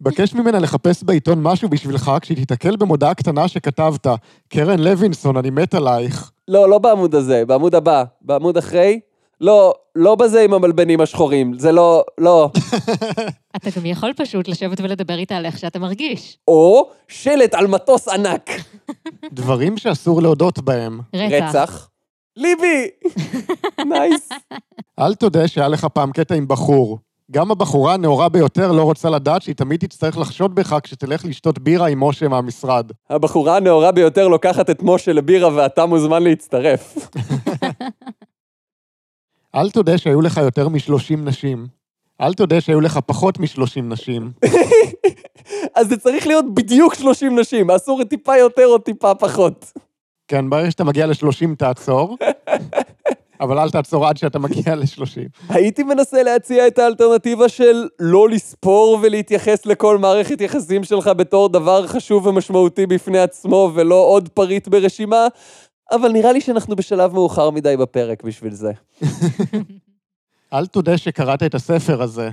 בקש 0.00 0.34
ממנה 0.34 0.58
לחפש 0.58 1.02
בעיתון 1.02 1.42
משהו 1.42 1.68
בשבילך 1.68 2.10
כשהיא 2.20 2.36
תיתקל 2.36 2.76
במודעה 2.76 3.14
קטנה 3.14 3.48
שכתבת, 3.48 4.06
קרן 4.48 4.78
לוינסון, 4.78 5.36
אני 5.36 5.50
מת 5.50 5.74
עלייך. 5.74 6.30
לא, 6.48 6.70
לא 6.70 6.78
בעמוד 6.78 7.14
הזה, 7.14 7.44
בעמוד 7.46 7.74
הבא, 7.74 8.04
בעמוד 8.22 8.56
אחרי. 8.56 9.00
לא, 9.40 9.74
לא 9.94 10.14
בזה 10.14 10.42
עם 10.42 10.54
המלבנים 10.54 11.00
השחורים, 11.00 11.58
זה 11.58 11.72
לא, 11.72 12.04
לא. 12.18 12.50
אתה 13.56 13.70
גם 13.76 13.86
יכול 13.86 14.12
פשוט 14.12 14.48
לשבת 14.48 14.80
ולדבר 14.80 15.18
איתה 15.18 15.36
על 15.36 15.46
איך 15.46 15.58
שאתה 15.58 15.78
מרגיש. 15.78 16.38
או 16.48 16.90
שלט 17.08 17.54
על 17.54 17.66
מטוס 17.66 18.08
ענק. 18.08 18.50
דברים 19.32 19.76
שאסור 19.78 20.22
להודות 20.22 20.58
בהם. 20.58 21.00
רצח. 21.14 21.88
ליבי! 22.36 22.86
nice. 23.90 24.28
אל 24.98 25.14
תודה 25.14 25.48
שהיה 25.48 25.68
לך 25.68 25.84
פעם 25.84 26.12
קטע 26.12 26.34
עם 26.34 26.48
בחור. 26.48 26.98
גם 27.30 27.50
הבחורה 27.50 27.94
הנאורה 27.94 28.28
ביותר 28.28 28.72
לא 28.72 28.82
רוצה 28.82 29.10
לדעת 29.10 29.42
שהיא 29.42 29.54
תמיד 29.54 29.80
תצטרך 29.80 30.18
לחשוד 30.18 30.54
בך 30.54 30.76
כשתלך 30.82 31.24
לשתות 31.24 31.58
בירה 31.58 31.86
עם 31.86 32.04
משה 32.04 32.28
מהמשרד. 32.28 32.90
הבחורה 33.10 33.56
הנאורה 33.56 33.92
ביותר 33.92 34.28
לוקחת 34.28 34.70
את 34.70 34.82
משה 34.82 35.12
לבירה 35.12 35.54
ואתה 35.54 35.86
מוזמן 35.86 36.22
להצטרף. 36.22 37.08
אל 39.56 39.70
תודה 39.70 39.98
שהיו 39.98 40.20
לך 40.20 40.36
יותר 40.36 40.68
מ-30 40.68 41.16
נשים. 41.16 41.66
אל 42.20 42.34
תודה 42.34 42.60
שהיו 42.60 42.80
לך 42.80 42.98
פחות 43.06 43.38
מ-30 43.40 43.82
נשים. 43.82 44.32
אז 45.76 45.88
זה 45.88 45.96
צריך 45.96 46.26
להיות 46.26 46.54
בדיוק 46.54 46.94
30 46.94 47.38
נשים, 47.38 47.70
אסור 47.70 48.04
טיפה 48.04 48.36
יותר 48.36 48.66
או 48.66 48.78
טיפה 48.78 49.14
פחות. 49.14 49.72
כן, 50.28 50.50
ברגע 50.50 50.70
שאתה 50.70 50.84
מגיע 50.84 51.06
ל-30 51.06 51.54
תעצור, 51.58 52.16
אבל 53.40 53.58
אל 53.58 53.70
תעצור 53.70 54.06
עד 54.06 54.16
שאתה 54.16 54.38
מגיע 54.38 54.74
ל-30. 54.74 55.48
הייתי 55.48 55.82
מנסה 55.82 56.22
להציע 56.22 56.66
את 56.66 56.78
האלטרנטיבה 56.78 57.48
של 57.48 57.88
לא 58.00 58.28
לספור 58.28 58.98
ולהתייחס 59.02 59.66
לכל 59.66 59.98
מערכת 59.98 60.40
יחסים 60.40 60.84
שלך 60.84 61.10
בתור 61.16 61.48
דבר 61.48 61.86
חשוב 61.86 62.26
ומשמעותי 62.26 62.86
בפני 62.86 63.18
עצמו 63.18 63.70
ולא 63.74 63.94
עוד 63.94 64.28
פריט 64.28 64.68
ברשימה, 64.68 65.26
אבל 65.90 66.08
נראה 66.12 66.32
לי 66.32 66.40
שאנחנו 66.40 66.76
בשלב 66.76 67.12
מאוחר 67.12 67.50
מדי 67.50 67.76
בפרק 67.76 68.22
בשביל 68.22 68.54
זה. 68.54 68.72
אל 70.52 70.66
תודה 70.66 70.98
שקראת 70.98 71.42
את 71.42 71.54
הספר 71.54 72.02
הזה. 72.02 72.30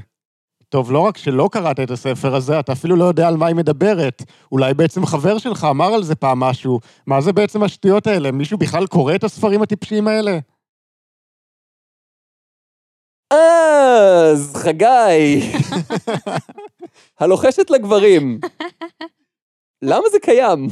טוב, 0.70 0.92
לא 0.92 1.00
רק 1.00 1.18
שלא 1.18 1.50
קראת 1.52 1.80
את 1.80 1.92
הספר 1.92 2.36
הזה, 2.36 2.60
אתה 2.60 2.72
אפילו 2.72 2.96
לא 2.96 3.04
יודע 3.04 3.28
על 3.28 3.38
מה 3.38 3.48
היא 3.48 3.56
מדברת. 3.56 4.24
אולי 4.52 4.74
בעצם 4.74 5.06
חבר 5.06 5.38
שלך 5.38 5.68
אמר 5.70 5.94
על 5.94 6.04
זה 6.04 6.16
פעם 6.16 6.40
משהו. 6.40 6.80
מה 7.08 7.22
זה 7.22 7.34
בעצם 7.34 7.64
השטויות 7.64 8.08
האלה? 8.08 8.32
מישהו 8.32 8.58
בכלל 8.58 8.88
קורא 8.88 9.16
את 9.16 9.24
הספרים 9.24 9.62
הטיפשיים 9.62 10.08
האלה? 10.08 10.40
אז, 13.30 14.56
חגי. 14.56 15.52
הלוחשת 17.20 17.70
לגברים. 17.70 18.40
למה 19.82 20.10
זה 20.12 20.18
קיים? 20.20 20.68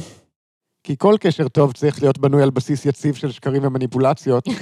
כי 0.84 0.96
כל 0.98 1.14
קשר 1.20 1.48
טוב 1.48 1.72
צריך 1.72 2.02
להיות 2.02 2.18
בנוי 2.18 2.42
על 2.42 2.50
בסיס 2.50 2.86
יציב 2.86 3.14
של 3.14 3.32
שקרים 3.32 3.64
ומניפולציות. 3.64 4.48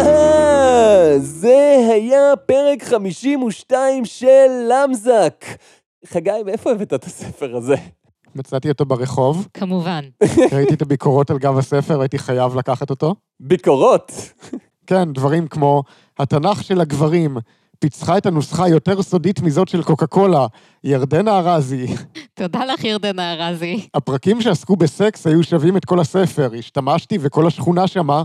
אה, 0.00 1.18
זה 1.18 1.76
היה 1.92 2.36
פרק 2.46 2.82
52 2.82 4.04
של 4.04 4.68
למזק. 4.68 5.44
חגי, 6.06 6.30
מאיפה 6.46 6.70
הבאת 6.70 6.94
את 6.94 7.04
הספר 7.04 7.56
הזה? 7.56 7.74
מצאתי 8.34 8.68
אותו 8.68 8.84
ברחוב, 8.84 9.48
כמובן. 9.54 10.04
ראיתי 10.52 10.74
את 10.74 10.82
הביקורות 10.82 11.30
על 11.30 11.38
גב 11.38 11.58
הספר, 11.58 12.00
הייתי 12.00 12.18
חייב 12.18 12.56
לקחת 12.56 12.90
אותו. 12.90 13.14
ביקורות. 13.40 14.12
כן, 14.86 15.12
דברים 15.12 15.48
כמו, 15.48 15.82
התנ"ך 16.18 16.62
של 16.62 16.80
הגברים 16.80 17.36
פיצחה 17.80 18.18
את 18.18 18.26
הנוסחה 18.26 18.68
יותר 18.68 19.02
סודית 19.02 19.40
מזאת 19.40 19.68
של 19.68 19.82
קוקה 19.82 20.06
קולה, 20.06 20.46
ירדנה 20.84 21.38
ארזי. 21.38 21.86
תודה 22.34 22.64
לך, 22.64 22.84
ירדנה 22.84 23.32
ארזי. 23.32 23.88
הפרקים 23.94 24.40
שעסקו 24.40 24.76
בסקס 24.76 25.26
היו 25.26 25.42
שווים 25.42 25.76
את 25.76 25.84
כל 25.84 26.00
הספר, 26.00 26.50
השתמשתי 26.58 27.18
וכל 27.20 27.46
השכונה 27.46 27.86
שמעה. 27.86 28.22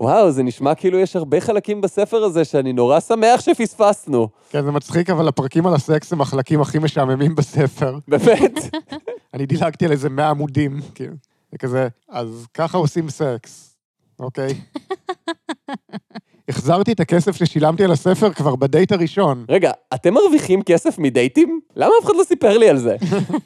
וואו, 0.00 0.30
זה 0.30 0.42
נשמע 0.42 0.74
כאילו 0.74 0.98
יש 0.98 1.16
הרבה 1.16 1.40
חלקים 1.40 1.80
בספר 1.80 2.24
הזה 2.24 2.44
שאני 2.44 2.72
נורא 2.72 3.00
שמח 3.00 3.40
שפספסנו. 3.40 4.28
כן, 4.50 4.64
זה 4.64 4.70
מצחיק, 4.70 5.10
אבל 5.10 5.28
הפרקים 5.28 5.66
על 5.66 5.74
הסקס 5.74 6.12
הם 6.12 6.20
החלקים 6.20 6.60
הכי 6.60 6.78
משעממים 6.78 7.34
בספר. 7.34 7.98
באמת? 8.08 8.54
אני 9.34 9.46
דילגתי 9.46 9.84
על 9.84 9.92
איזה 9.92 10.08
100 10.08 10.30
עמודים, 10.30 10.80
כאילו. 10.94 11.14
זה 11.52 11.58
כזה, 11.58 11.88
אז 12.08 12.46
ככה 12.54 12.78
עושים 12.78 13.10
סקס, 13.10 13.76
אוקיי? 14.20 14.54
החזרתי 16.48 16.92
את 16.92 17.00
הכסף 17.00 17.36
ששילמתי 17.36 17.84
על 17.84 17.92
הספר 17.92 18.32
כבר 18.32 18.56
בדייט 18.56 18.92
הראשון. 18.92 19.44
רגע, 19.48 19.70
אתם 19.94 20.14
מרוויחים 20.14 20.62
כסף 20.62 20.98
מדייטים? 20.98 21.60
למה 21.76 21.92
אף 22.00 22.06
אחד 22.06 22.14
לא 22.18 22.24
סיפר 22.24 22.58
לי 22.58 22.68
על 22.68 22.78
זה? 22.78 22.96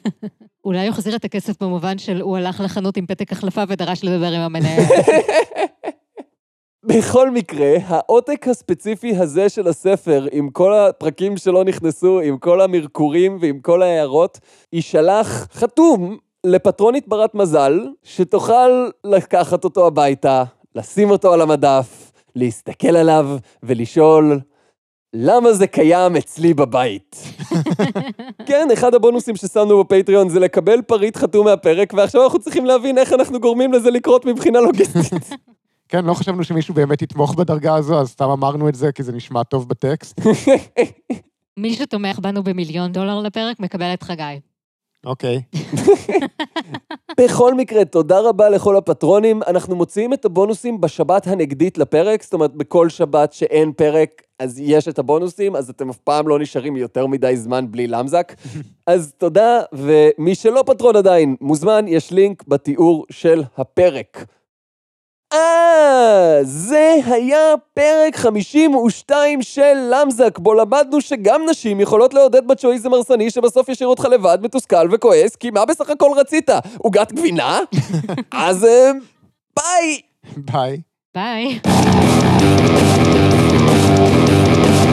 אולי 0.65 0.79
הוא 0.79 0.89
החזיר 0.89 1.15
את 1.15 1.25
הכסף 1.25 1.63
במובן 1.63 1.97
של 1.97 2.21
הוא 2.21 2.37
הלך 2.37 2.61
לחנות 2.61 2.97
עם 2.97 3.05
פתק 3.05 3.31
החלפה 3.31 3.63
ודרש 3.67 4.03
לדבר 4.03 4.27
עם 4.27 4.41
המנהל. 4.41 4.83
בכל 6.85 7.31
מקרה, 7.31 7.73
העותק 7.87 8.47
הספציפי 8.47 9.15
הזה 9.15 9.49
של 9.49 9.67
הספר, 9.67 10.25
עם 10.31 10.49
כל 10.49 10.73
הפרקים 10.73 11.37
שלא 11.37 11.63
נכנסו, 11.63 12.19
עם 12.19 12.37
כל 12.37 12.61
המרקורים 12.61 13.37
ועם 13.41 13.59
כל 13.59 13.81
ההערות, 13.81 14.39
יישלח 14.73 15.47
חתום 15.53 16.17
לפטרונית 16.43 17.07
ברת 17.07 17.35
מזל, 17.35 17.79
שתוכל 18.03 18.89
לקחת 19.03 19.63
אותו 19.63 19.87
הביתה, 19.87 20.43
לשים 20.75 21.09
אותו 21.09 21.33
על 21.33 21.41
המדף, 21.41 22.11
להסתכל 22.37 22.95
עליו 22.95 23.37
ולשאול, 23.63 24.39
למה 25.13 25.53
זה 25.53 25.67
קיים 25.67 26.15
אצלי 26.15 26.53
בבית? 26.53 27.15
כן, 28.47 28.67
אחד 28.73 28.93
הבונוסים 28.93 29.35
ששמנו 29.35 29.83
בפטריון 29.83 30.29
זה 30.29 30.39
לקבל 30.39 30.81
פריט 30.81 31.17
חתום 31.17 31.45
מהפרק, 31.45 31.93
ועכשיו 31.93 32.23
אנחנו 32.23 32.39
צריכים 32.39 32.65
להבין 32.65 32.97
איך 32.97 33.13
אנחנו 33.13 33.39
גורמים 33.39 33.73
לזה 33.73 33.91
לקרות 33.91 34.25
מבחינה 34.25 34.59
לוגיסטית. 34.59 35.29
כן, 35.89 36.05
לא 36.05 36.13
חשבנו 36.13 36.43
שמישהו 36.43 36.73
באמת 36.73 37.01
יתמוך 37.01 37.35
בדרגה 37.35 37.75
הזו, 37.75 37.99
אז 37.99 38.09
סתם 38.09 38.29
אמרנו 38.29 38.69
את 38.69 38.75
זה 38.75 38.91
כי 38.91 39.03
זה 39.03 39.11
נשמע 39.11 39.43
טוב 39.43 39.69
בטקסט. 39.69 40.21
מי 41.57 41.73
שתומך 41.73 42.19
בנו 42.19 42.43
במיליון 42.43 42.91
דולר 42.91 43.19
לפרק 43.19 43.59
מקבל 43.59 43.93
את 43.93 44.03
חגי. 44.03 44.39
אוקיי. 45.05 45.41
בכל 47.19 47.53
מקרה, 47.53 47.85
תודה 47.85 48.19
רבה 48.19 48.49
לכל 48.49 48.75
הפטרונים. 48.77 49.43
אנחנו 49.47 49.75
מוציאים 49.75 50.13
את 50.13 50.25
הבונוסים 50.25 50.81
בשבת 50.81 51.27
הנגדית 51.27 51.77
לפרק, 51.77 52.23
זאת 52.23 52.33
אומרת, 52.33 52.55
בכל 52.55 52.89
שבת 52.89 53.33
שאין 53.33 53.71
פרק, 53.71 54.21
אז 54.39 54.59
יש 54.59 54.87
את 54.87 54.99
הבונוסים, 54.99 55.55
אז 55.55 55.69
אתם 55.69 55.89
אף 55.89 55.97
פעם 55.97 56.27
לא 56.27 56.39
נשארים 56.39 56.77
יותר 56.77 57.07
מדי 57.07 57.37
זמן 57.37 57.71
בלי 57.71 57.87
למזק. 57.87 58.33
אז 58.87 59.13
תודה, 59.17 59.61
ומי 59.73 60.35
שלא 60.35 60.63
פטרון 60.65 60.95
עדיין, 60.95 61.35
מוזמן, 61.41 61.85
יש 61.87 62.11
לינק 62.11 62.43
בתיאור 62.47 63.05
של 63.09 63.43
הפרק. 63.57 64.25
אה, 65.33 66.39
זה 66.43 66.95
היה 67.05 67.53
פרק 67.73 68.15
52 68.15 69.41
של 69.41 69.89
למזק, 69.91 70.39
בו 70.39 70.53
למדנו 70.53 71.01
שגם 71.01 71.41
נשים 71.49 71.79
יכולות 71.79 72.13
לעודד 72.13 72.47
בצ'ואיזם 72.47 72.93
הרסני 72.93 73.31
שבסוף 73.31 73.69
ישאיר 73.69 73.89
אותך 73.89 74.05
לבד, 74.05 74.37
מתוסכל 74.41 74.87
וכועס, 74.91 75.35
כי 75.35 75.49
מה 75.49 75.65
בסך 75.65 75.89
הכל 75.89 76.11
רצית? 76.15 76.49
עוגת 76.77 77.11
גבינה? 77.11 77.59
אז 78.31 78.65
אה, 78.65 78.91
ביי! 79.57 80.01
ביי. 80.37 80.81
ביי. 81.15 81.59